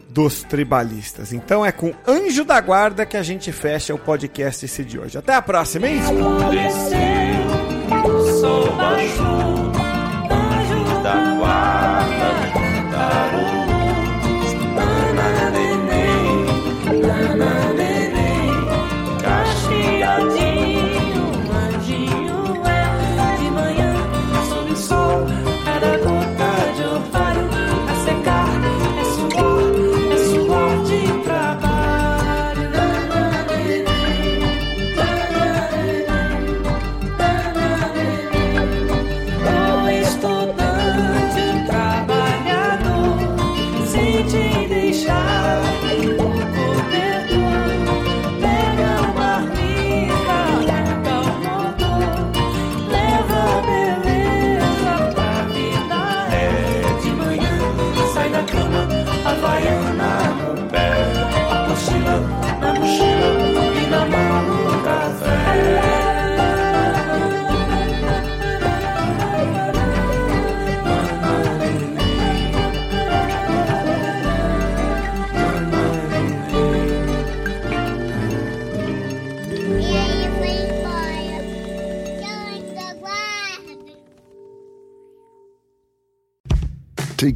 dos 0.10 0.44
tribalistas. 0.44 1.32
Então 1.32 1.66
é 1.66 1.72
com 1.72 1.94
Anjo 2.08 2.44
da 2.44 2.60
Guarda 2.60 3.06
que 3.06 3.16
a 3.16 3.24
gente 3.24 3.52
fecha 3.52 3.94
o 3.94 4.00
podcast 4.00 4.66
esse 4.66 4.84
de 4.84 5.00
hoje. 5.00 5.18
Até 5.18 5.36
a 5.36 5.42
próxima, 5.42 5.88
hein? 5.88 6.00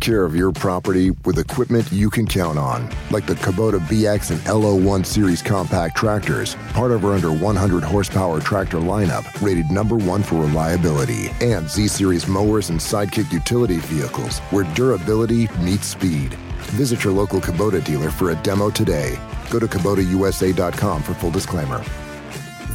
Care 0.04 0.26
of 0.26 0.36
your 0.36 0.52
property 0.52 1.12
with 1.24 1.39
equipment 1.39 1.89
you 1.89 2.10
can 2.10 2.28
count 2.28 2.60
on, 2.60 2.89
like 3.10 3.26
the 3.26 3.36
Kubota 3.36 3.80
BX 3.80 4.32
and 4.32 4.39
LO1 4.42 5.06
series 5.06 5.42
compact 5.42 5.96
tractors, 5.96 6.56
part 6.74 6.92
of 6.92 7.06
our 7.06 7.13
under 7.13 7.32
100 7.32 7.84
horsepower 7.84 8.42
tractor 8.42 8.78
lineup, 8.78 9.24
rated 9.42 9.72
number 9.72 9.96
one 9.96 10.22
for 10.22 10.36
reliability, 10.36 11.32
and 11.39 11.70
Z 11.70 11.88
series 11.88 12.28
mowers 12.28 12.70
and 12.70 12.80
sidekick 12.80 13.32
utility 13.32 13.78
vehicles, 13.78 14.39
where 14.52 14.66
durability 14.76 15.48
meets 15.62 15.88
speed. 15.88 16.34
Visit 16.76 17.06
your 17.06 17.13
local 17.13 17.39
Kubota 17.39 17.82
dealer 17.84 18.12
for 18.12 18.32
a 18.32 18.36
demo 18.44 18.70
today. 18.70 19.18
Go 19.50 19.58
to 19.58 19.68
KubotaUSA.com 19.68 21.02
for 21.02 21.13
full 21.13 21.32
disclaimer. 21.32 21.80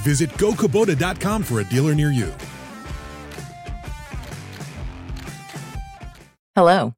Visit 0.02 0.30
GoKubota.com 0.30 1.42
for 1.42 1.60
a 1.60 1.64
dealer 1.64 1.94
near 1.94 2.10
you. 2.10 2.32
Hello. 6.56 6.97